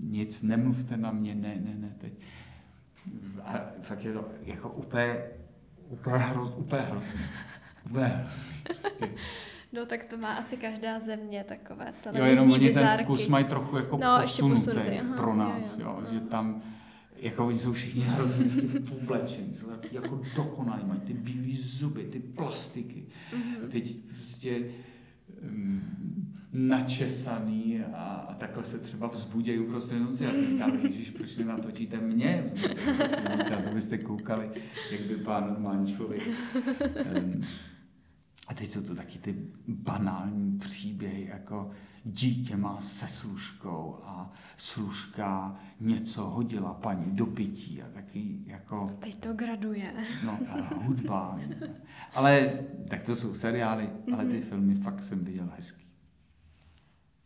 nic, 0.03 0.43
nemluvte 0.43 0.97
na 0.97 1.11
mě, 1.11 1.35
ne, 1.35 1.55
ne, 1.63 1.75
ne, 1.75 1.95
teď. 1.97 2.13
A 3.43 3.53
fakt 3.81 4.03
je 4.03 4.13
to 4.13 4.25
jako 4.43 4.69
úplně, 4.69 5.17
úplně 5.89 6.17
hroz, 6.17 6.53
úplně 6.57 6.81
hrozný. 6.81 7.19
Prostě. 8.63 9.09
No 9.73 9.85
tak 9.85 10.05
to 10.05 10.17
má 10.17 10.33
asi 10.33 10.57
každá 10.57 10.99
země 10.99 11.43
takové 11.43 11.93
Jo, 12.13 12.25
jenom 12.25 12.51
oni 12.51 12.73
ten 12.73 12.89
vkus 13.03 13.27
mají 13.27 13.45
trochu 13.45 13.77
jako 13.77 13.97
no, 13.97 14.19
posunutý 14.21 14.99
pro 15.15 15.35
nás, 15.35 15.77
jo, 15.77 15.85
jo, 15.85 15.97
jo, 16.01 16.13
že 16.13 16.19
tam 16.19 16.61
jako 17.19 17.47
oni 17.47 17.57
jsou 17.57 17.73
všichni 17.73 18.01
hrozně 18.01 18.45
oblečení, 18.91 19.53
jsou 19.53 19.67
taky 19.67 19.95
jako 19.95 20.21
dokonalí, 20.35 20.83
mají 20.85 20.99
ty 20.99 21.13
bílé 21.13 21.57
zuby, 21.61 22.03
ty 22.03 22.19
plastiky. 22.19 23.05
Mm-hmm. 23.31 23.69
Teď 23.69 23.97
prostě 24.13 24.63
um, 25.43 25.66
načesaný 26.58 27.84
a, 27.93 28.03
a 28.03 28.34
takhle 28.34 28.64
se 28.64 28.80
třeba 28.80 29.08
vzbudějí 29.08 29.60
uprostřed 29.60 29.99
noci. 29.99 30.24
Já 30.24 30.32
si 30.32 30.47
říkám, 30.47 30.80
Ježíš, 30.84 31.10
proč 31.10 31.38
natočíte 31.38 31.97
mě? 31.97 32.51
Noci, 33.30 33.53
a 33.53 33.62
to 33.62 33.74
byste 33.74 33.97
koukali, 33.97 34.49
jak 34.91 35.01
vypadá 35.01 35.47
normální 35.47 35.93
člověk. 35.93 36.22
Um, 37.18 37.41
a 38.47 38.53
teď 38.53 38.68
jsou 38.68 38.82
to 38.82 38.95
taky 38.95 39.20
ty 39.20 39.36
banální 39.68 40.58
příběhy, 40.60 41.26
jako 41.26 41.72
dítě 42.03 42.58
má 42.58 42.82
se 42.82 43.08
služkou 43.08 43.99
a 44.03 44.32
služka 44.58 45.55
něco 45.80 46.24
hodila 46.24 46.74
paní 46.74 47.05
do 47.16 47.26
pití 47.26 47.82
a 47.84 47.89
taky 47.93 48.39
jako... 48.45 48.97
Teď 48.99 49.16
to 49.16 49.34
graduje. 49.34 49.93
No 50.26 50.39
a 50.49 50.76
hudba. 50.76 51.39
Ale 52.14 52.60
tak 52.88 53.03
to 53.03 53.16
jsou 53.16 53.34
seriály, 53.34 53.89
ale 54.14 54.26
ty 54.26 54.38
mhm. 54.38 54.41
filmy 54.41 54.76
fakt 54.76 55.03
jsem 55.03 55.26
viděl 55.26 55.49
hezký. 55.55 55.86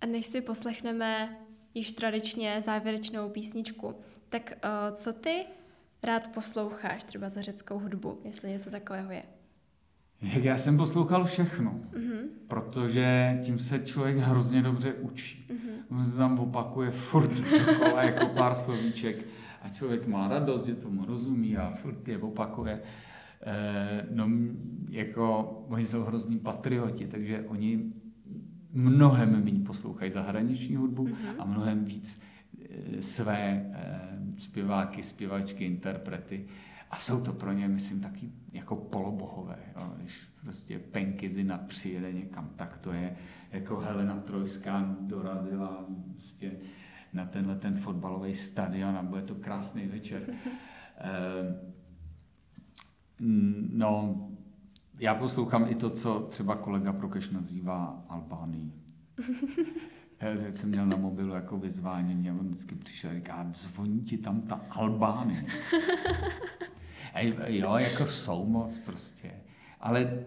A 0.01 0.05
než 0.05 0.25
si 0.25 0.41
poslechneme 0.41 1.37
již 1.73 1.91
tradičně 1.91 2.61
závěrečnou 2.61 3.29
písničku, 3.29 3.95
tak 4.29 4.53
uh, 4.63 4.95
co 4.95 5.13
ty 5.13 5.45
rád 6.03 6.27
posloucháš 6.27 7.03
třeba 7.03 7.29
za 7.29 7.41
řeckou 7.41 7.79
hudbu, 7.79 8.19
jestli 8.25 8.49
něco 8.49 8.71
takového 8.71 9.11
je? 9.11 9.23
Jak 10.21 10.43
já 10.43 10.57
jsem 10.57 10.77
poslouchal 10.77 11.25
všechno, 11.25 11.71
mm-hmm. 11.71 12.27
protože 12.47 13.39
tím 13.43 13.59
se 13.59 13.79
člověk 13.79 14.17
hrozně 14.17 14.61
dobře 14.61 14.93
učí. 14.93 15.45
Mm-hmm. 15.49 15.97
On 15.97 16.05
se 16.05 16.17
tam 16.17 16.39
opakuje 16.39 16.91
furt 16.91 17.31
dokola 17.67 18.03
jako 18.03 18.25
pár 18.27 18.55
slovíček 18.55 19.25
a 19.61 19.69
člověk 19.69 20.07
má 20.07 20.27
radost, 20.27 20.65
že 20.65 20.75
tomu 20.75 21.05
rozumí 21.05 21.57
a 21.57 21.73
furt 21.81 22.07
je 22.07 22.17
opakuje. 22.17 22.81
E, 23.41 24.07
no, 24.11 24.29
jako 24.89 25.43
oni 25.69 25.85
jsou 25.85 26.03
hrozní 26.03 26.39
patrioti, 26.39 27.07
takže 27.07 27.45
oni 27.47 27.93
mnohem 28.73 29.43
méně 29.43 29.59
poslouchají 29.59 30.11
zahraniční 30.11 30.75
hudbu 30.75 31.07
mm-hmm. 31.07 31.35
a 31.39 31.45
mnohem 31.45 31.85
víc 31.85 32.19
e, 32.97 33.01
své 33.01 33.71
e, 33.73 34.01
zpěváky, 34.39 35.03
zpěvačky, 35.03 35.65
interprety. 35.65 36.45
A 36.91 36.97
jsou 36.97 37.21
to 37.21 37.33
pro 37.33 37.51
ně, 37.51 37.67
myslím, 37.67 38.01
taky 38.01 38.29
jako 38.53 38.75
polobohové. 38.75 39.59
Jo? 39.75 39.93
Když 39.97 40.19
prostě 40.41 40.79
Penkizina 40.79 41.57
přijede 41.57 42.13
někam, 42.13 42.49
tak 42.55 42.79
to 42.79 42.93
je 42.93 43.15
jako 43.51 43.79
Helena 43.79 44.19
Trojská 44.19 44.95
dorazila 44.99 45.85
prostě 46.11 46.51
na 47.13 47.25
tenhle 47.25 47.55
ten 47.55 47.77
fotbalový 47.77 48.35
stadion 48.35 48.97
a 48.97 49.03
bude 49.03 49.21
to 49.21 49.35
krásný 49.35 49.87
večer. 49.87 50.21
Ehm, 51.03 51.71
no, 53.73 54.15
já 55.01 55.15
poslouchám 55.15 55.65
i 55.69 55.75
to, 55.75 55.89
co 55.89 56.19
třeba 56.19 56.55
kolega 56.55 56.93
Prokeš 56.93 57.29
nazývá 57.29 58.03
Albánii. 58.09 58.71
Já 60.19 60.29
jsem 60.51 60.69
měl 60.69 60.85
na 60.85 60.97
mobilu 60.97 61.33
jako 61.33 61.57
vyzvánění 61.57 62.29
a 62.29 62.33
on 62.33 62.47
vždycky 62.47 62.75
přišel 62.75 63.09
a 63.09 63.13
říká, 63.13 63.51
zvoní 63.55 64.01
ti 64.01 64.17
tam 64.17 64.41
ta 64.41 64.61
Albánie. 64.69 65.45
jo, 67.47 67.73
jako 67.73 68.05
jsou 68.05 68.45
moc 68.45 68.77
prostě. 68.77 69.31
Ale 69.79 70.23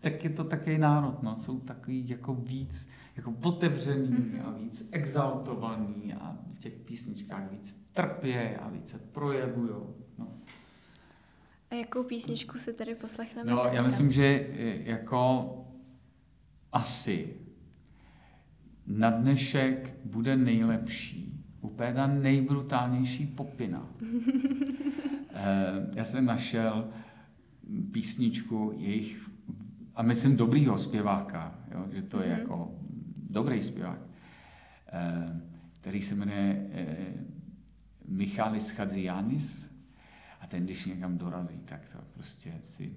tak 0.00 0.24
je 0.24 0.30
to 0.30 0.44
taky 0.44 0.78
národ, 0.78 1.22
no. 1.22 1.36
Jsou 1.36 1.60
takový 1.60 2.08
jako 2.08 2.34
víc 2.34 2.88
jako 3.16 3.34
otevřený 3.42 4.08
mm-hmm. 4.08 4.46
a 4.46 4.50
víc 4.50 4.88
exaltovaný 4.92 6.14
a 6.14 6.38
v 6.54 6.58
těch 6.58 6.72
písničkách 6.72 7.50
víc 7.50 7.88
trpě 7.92 8.56
a 8.56 8.68
víc 8.68 8.88
se 8.88 8.98
projevujou. 8.98 9.96
No. 10.18 10.28
A 11.72 11.74
jakou 11.74 12.02
písničku 12.02 12.58
si 12.58 12.72
tedy 12.72 12.94
poslechneme 12.94 13.50
No, 13.50 13.60
dneska? 13.60 13.76
já 13.76 13.82
myslím, 13.82 14.12
že 14.12 14.46
jako 14.84 15.50
asi 16.72 17.34
na 18.86 19.10
dnešek 19.10 19.96
bude 20.04 20.36
nejlepší, 20.36 21.42
úplně 21.60 21.94
ta 21.94 22.06
nejbrutálnější 22.06 23.26
popina. 23.26 23.88
Eh, 25.34 25.90
já 25.94 26.04
jsem 26.04 26.24
našel 26.24 26.88
písničku 27.92 28.72
jejich, 28.76 29.30
a 29.94 30.02
myslím 30.02 30.36
dobrýho 30.36 30.78
zpěváka, 30.78 31.58
jo, 31.74 31.86
že 31.92 32.02
to 32.02 32.20
je 32.22 32.26
mm-hmm. 32.26 32.38
jako 32.38 32.74
dobrý 33.16 33.62
zpěvák, 33.62 33.98
eh, 34.92 35.40
který 35.72 36.02
se 36.02 36.14
jmenuje 36.14 36.70
eh, 36.72 36.96
Michalis 38.08 38.70
Chadzianis 38.70 39.71
ten, 40.52 40.64
když 40.64 40.86
někam 40.86 41.18
dorazí, 41.18 41.58
tak 41.64 41.88
to 41.92 41.98
prostě 42.14 42.52
si 42.62 42.96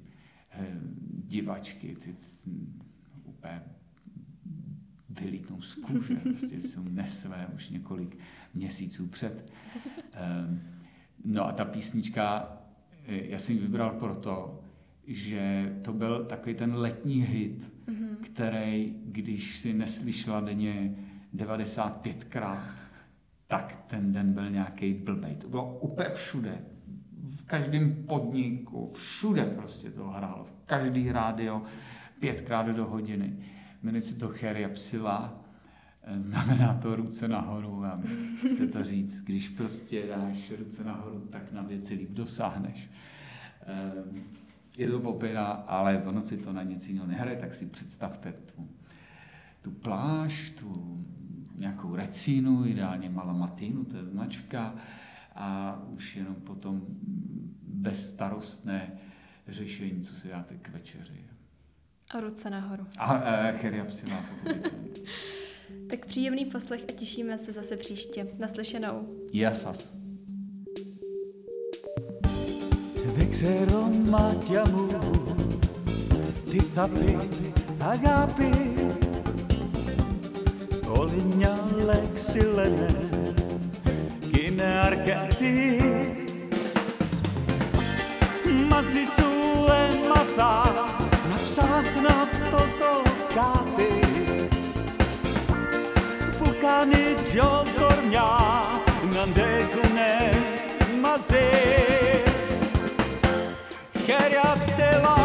divačky, 1.28 1.95
ty 1.95 2.16
úplně 3.24 3.62
vylítnou 5.10 5.62
z 5.62 5.76
kůže, 5.76 6.16
prostě 6.24 6.62
jsou 6.62 6.84
nesvé 6.84 7.47
už 7.56 7.70
několik 7.70 8.18
měsíců 8.53 9.08
před. 9.08 9.53
No 11.26 11.47
a 11.47 11.51
ta 11.51 11.66
písnička, 11.66 12.58
eh, 13.08 13.28
já 13.28 13.38
jsem 13.38 13.56
ji 13.56 13.62
vybral 13.62 13.89
proto, 13.89 14.62
že 15.08 15.76
to 15.82 15.93
byl 15.93 16.26
takový 16.26 16.56
ten 16.56 16.76
letní 16.76 17.22
hit, 17.22 17.72
mm-hmm. 17.88 18.16
který, 18.16 18.86
když 19.06 19.60
si 19.60 19.74
neslyšela 19.74 20.41
denně 20.41 20.95
95krát, 21.36 22.70
tak 23.47 23.76
ten 23.88 24.14
den 24.14 24.34
byl 24.34 24.49
nějaký 24.49 24.93
blbej. 24.93 25.36
To 25.36 25.49
bylo 25.49 25.80
úplně 25.80 26.10
všude. 26.10 26.74
V 27.24 27.45
každém 27.45 28.05
podniku, 28.05 28.91
všude 28.93 29.45
prostě 29.45 29.91
to 29.91 30.07
hrálo. 30.07 30.43
V 30.43 30.53
každý 30.66 31.11
rádio 31.11 31.63
pětkrát 32.20 32.68
do 32.68 32.86
hodiny. 32.86 33.38
Jmenuje 33.84 34.01
se 34.01 34.16
to 34.16 34.28
Cheria 34.28 34.70
Psila 34.70 35.45
znamená 36.18 36.74
to 36.74 36.95
ruce 36.95 37.28
nahoru 37.28 37.86
a 37.86 37.95
chce 38.51 38.68
to 38.68 38.84
říct, 38.84 39.22
když 39.22 39.49
prostě 39.49 40.07
dáš 40.07 40.51
ruce 40.57 40.84
nahoru, 40.84 41.20
tak 41.20 41.51
na 41.51 41.61
věci 41.61 41.93
líp 41.93 42.09
dosáhneš. 42.09 42.89
Ehm, 43.66 44.24
je 44.78 44.91
to 44.91 44.99
popira, 44.99 45.45
ale 45.45 46.03
ono 46.05 46.22
si 46.22 46.38
to 46.38 46.53
na 46.53 46.63
nic 46.63 46.88
jiného 46.88 47.07
nehraje, 47.07 47.38
tak 47.38 47.53
si 47.53 47.66
představte 47.66 48.32
tu, 48.32 48.70
tu 49.61 49.72
pláž, 49.72 50.51
tu 50.51 50.74
nějakou 51.55 51.95
recínu, 51.95 52.66
ideálně 52.66 53.09
malamatinu, 53.09 53.86
to 53.86 53.97
je 53.97 54.05
značka, 54.05 54.76
a 55.34 55.78
už 55.94 56.16
jenom 56.16 56.34
potom 56.34 56.82
bezstarostné 57.62 58.98
řešení, 59.48 60.03
co 60.03 60.14
si 60.14 60.28
dáte 60.28 60.57
k 60.57 60.68
večeři. 60.68 61.24
A 62.11 62.20
ruce 62.20 62.51
nahoru. 62.51 62.86
A, 62.98 63.05
a 63.05 63.53
cheria 63.53 63.84
psila, 63.84 64.24
tak 65.90 66.07
příjemný 66.07 66.44
poslech 66.44 66.84
a 66.88 66.92
těšíme 66.92 67.38
se 67.38 67.53
zase 67.53 67.76
příště. 67.76 68.26
Naslyšenou. 68.38 69.28
Jasas. 69.32 69.96
Δεν 73.16 73.30
ξέρω 73.30 73.90
μάτια 74.11 74.62
μου 74.70 74.86
τι 76.51 76.59
θα 76.59 76.88
πει 76.88 77.16
αγάπη 77.78 78.72
Όλη 80.98 81.22
μια 81.36 81.55
λέξη 81.84 82.38
λένε 82.55 83.03
κι 84.56 84.62
είναι 84.62 84.80
αρκετή 84.86 85.78
Μαζί 88.70 89.03
σου 89.16 89.30
έμαθα 89.66 90.72
να 91.30 91.36
ψάχνω 91.43 92.08
αυτό 92.08 92.58
το 92.58 93.01
κάτι 93.34 94.06
κάνει 96.62 97.16
δυο 97.32 97.64
κορμιά 97.80 98.30
να 99.14 99.22
αντέχουνε 99.22 100.14
μαζί. 101.01 101.49
Χέρια 104.06 104.58
ψηλά 104.66 105.18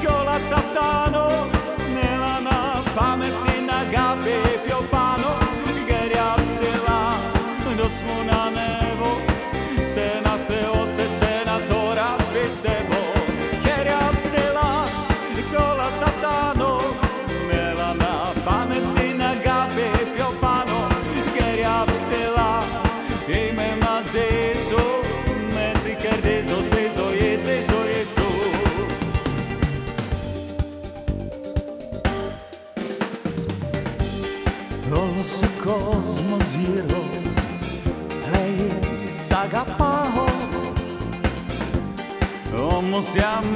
κι 0.00 0.06
όλα 0.06 0.36
τα 0.50 0.56
φτάνω, 0.56 1.26
έλα 2.12 2.40
να 2.48 2.82
πάμε 2.94 3.26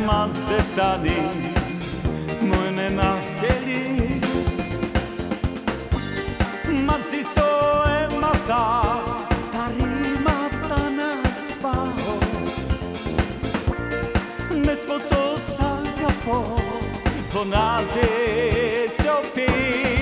Mazdetan'ın 0.07 1.37
mânena 2.49 3.17
cheli 3.41 4.21
Ma 6.87 6.99
si 7.11 7.25
so 7.25 7.85
e 7.87 8.19
mata 8.21 8.83
Tarima 9.53 10.51
prana 10.63 11.13
spao 11.49 12.19
Ne 14.67 14.77
sposo 14.77 15.37
sa 15.39 15.71
gapo 16.01 16.57
Bonaze 17.35 18.09
se 18.97 19.11
opii 19.11 19.94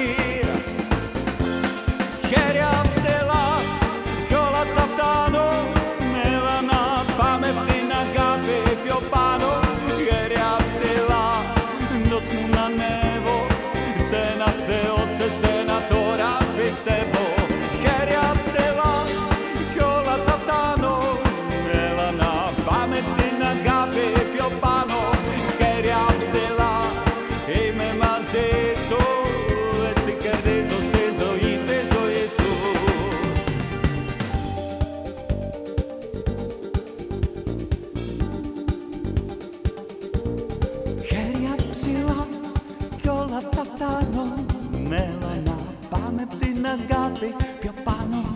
αγάπη 46.72 47.34
πιο 47.60 47.72
πάνω 47.84 48.32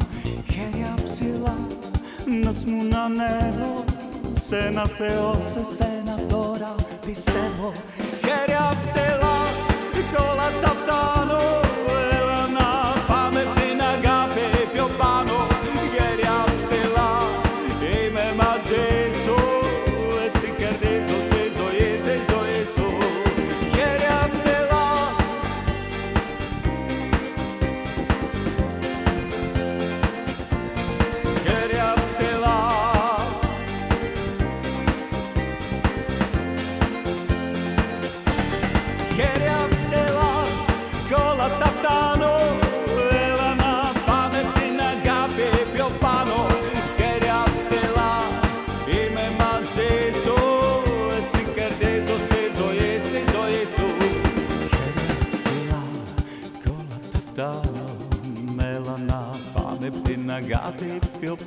χέρια 0.53 0.95
ψηλά. 1.05 1.57
Να 2.43 2.53
σου 2.53 2.89
να 2.89 3.01
ανέβω 3.03 3.85
σε 4.49 4.57
ένα 4.57 4.87
Θεό, 4.87 5.33
σε 5.53 5.65
σένα 5.77 6.19
τώρα 6.29 6.75
πιστεύω. 7.07 7.73
Χέρια 8.21 8.77
ψηλά 8.83 9.37
κι 10.11 10.17
όλα 10.31 10.49
τα 10.63 10.69
φτάνω. 10.69 11.66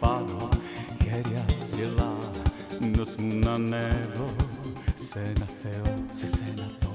palo 0.09 0.49
jer 1.05 1.25
ja 1.33 1.43
sjela 1.65 2.11
nos 2.79 3.09
na 3.17 3.57
nebo 3.57 4.25
se 4.95 5.33
na 5.39 5.45
teo 5.63 5.85
se 6.13 6.27
se 6.29 6.45
na 6.57 6.67
to 6.81 6.88